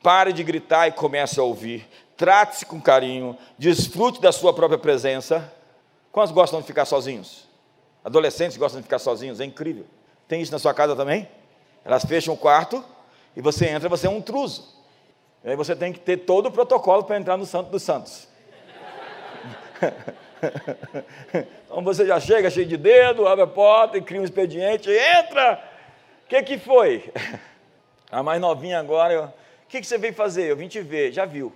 Pare 0.00 0.32
de 0.32 0.44
gritar 0.44 0.86
e 0.86 0.92
comece 0.92 1.40
a 1.40 1.42
ouvir. 1.42 1.88
Trate-se 2.16 2.64
com 2.64 2.80
carinho, 2.80 3.36
desfrute 3.58 4.20
da 4.20 4.30
sua 4.30 4.52
própria 4.52 4.78
presença 4.78 5.57
Quantos 6.12 6.32
gostam 6.32 6.60
de 6.60 6.66
ficar 6.66 6.84
sozinhos? 6.84 7.48
Adolescentes 8.04 8.56
gostam 8.56 8.80
de 8.80 8.84
ficar 8.84 8.98
sozinhos, 8.98 9.40
é 9.40 9.44
incrível. 9.44 9.84
Tem 10.26 10.40
isso 10.40 10.52
na 10.52 10.58
sua 10.58 10.74
casa 10.74 10.96
também? 10.96 11.28
Elas 11.84 12.04
fecham 12.04 12.34
o 12.34 12.36
quarto 12.36 12.84
e 13.36 13.40
você 13.40 13.66
entra, 13.66 13.88
você 13.88 14.06
é 14.06 14.10
um 14.10 14.18
intruso. 14.18 14.76
E 15.44 15.50
aí 15.50 15.56
você 15.56 15.76
tem 15.76 15.92
que 15.92 16.00
ter 16.00 16.18
todo 16.18 16.46
o 16.46 16.52
protocolo 16.52 17.04
para 17.04 17.18
entrar 17.18 17.36
no 17.36 17.46
Santo 17.46 17.70
dos 17.70 17.82
Santos. 17.82 18.28
então 21.64 21.82
você 21.82 22.06
já 22.06 22.18
chega 22.18 22.50
cheio 22.50 22.66
de 22.66 22.76
dedo, 22.76 23.26
abre 23.26 23.44
a 23.44 23.46
porta 23.46 23.96
e 23.96 24.02
cria 24.02 24.20
um 24.20 24.24
expediente, 24.24 24.90
entra! 24.90 25.62
O 26.24 26.28
que, 26.28 26.42
que 26.42 26.58
foi? 26.58 27.12
A 28.10 28.22
mais 28.22 28.40
novinha 28.40 28.78
agora, 28.78 29.34
o 29.64 29.68
que, 29.68 29.80
que 29.80 29.86
você 29.86 29.98
veio 29.98 30.14
fazer? 30.14 30.50
Eu 30.50 30.56
vim 30.56 30.66
te 30.66 30.80
ver, 30.80 31.12
já 31.12 31.26
viu. 31.26 31.52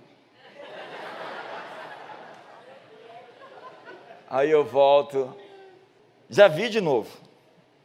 Aí 4.33 4.49
eu 4.49 4.65
volto, 4.65 5.31
já 6.27 6.47
vi 6.47 6.67
de 6.67 6.81
novo, 6.81 7.07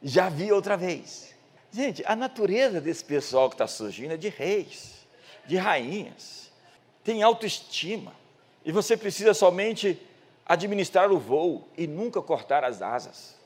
já 0.03 0.31
vi 0.31 0.51
outra 0.51 0.79
vez. 0.79 1.35
Gente, 1.71 2.03
a 2.07 2.17
natureza 2.17 2.81
desse 2.81 3.05
pessoal 3.05 3.51
que 3.51 3.55
está 3.55 3.67
surgindo 3.67 4.15
é 4.15 4.17
de 4.17 4.31
reis, 4.31 5.07
de 5.45 5.59
rainhas, 5.59 6.51
tem 7.05 7.23
autoestima, 7.23 8.15
e 8.65 8.73
você 8.73 8.97
precisa 8.97 9.35
somente 9.35 10.01
administrar 10.47 11.13
o 11.13 11.19
voo 11.19 11.69
e 11.77 11.87
nunca 11.87 12.23
cortar 12.23 12.65
as 12.65 12.81
asas. 12.81 13.37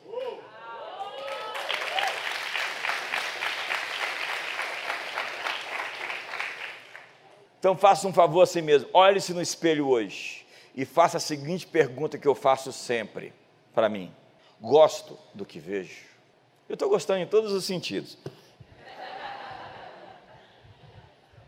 Então 7.59 7.76
faça 7.76 8.07
um 8.07 8.12
favor 8.12 8.42
a 8.42 8.46
si 8.46 8.62
mesmo, 8.62 8.88
olhe-se 8.92 9.34
no 9.34 9.42
espelho 9.42 9.88
hoje 9.88 10.41
e 10.75 10.85
faça 10.85 11.18
a 11.18 11.20
seguinte 11.20 11.66
pergunta 11.66 12.18
que 12.18 12.27
eu 12.27 12.35
faço 12.35 12.73
sempre 12.73 13.33
para 13.75 13.89
mim: 13.89 14.12
gosto 14.61 15.18
do 15.35 15.45
que 15.45 15.59
vejo? 15.59 16.07
Eu 16.68 16.75
estou 16.75 16.89
gostando 16.89 17.20
em 17.20 17.27
todos 17.27 17.53
os 17.53 17.64
sentidos. 17.64 18.16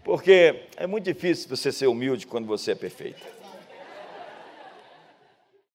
Porque 0.02 0.66
é 0.76 0.86
muito 0.86 1.04
difícil 1.04 1.48
você 1.48 1.72
ser 1.72 1.86
humilde 1.86 2.26
quando 2.26 2.46
você 2.46 2.72
é 2.72 2.74
perfeito. 2.74 3.43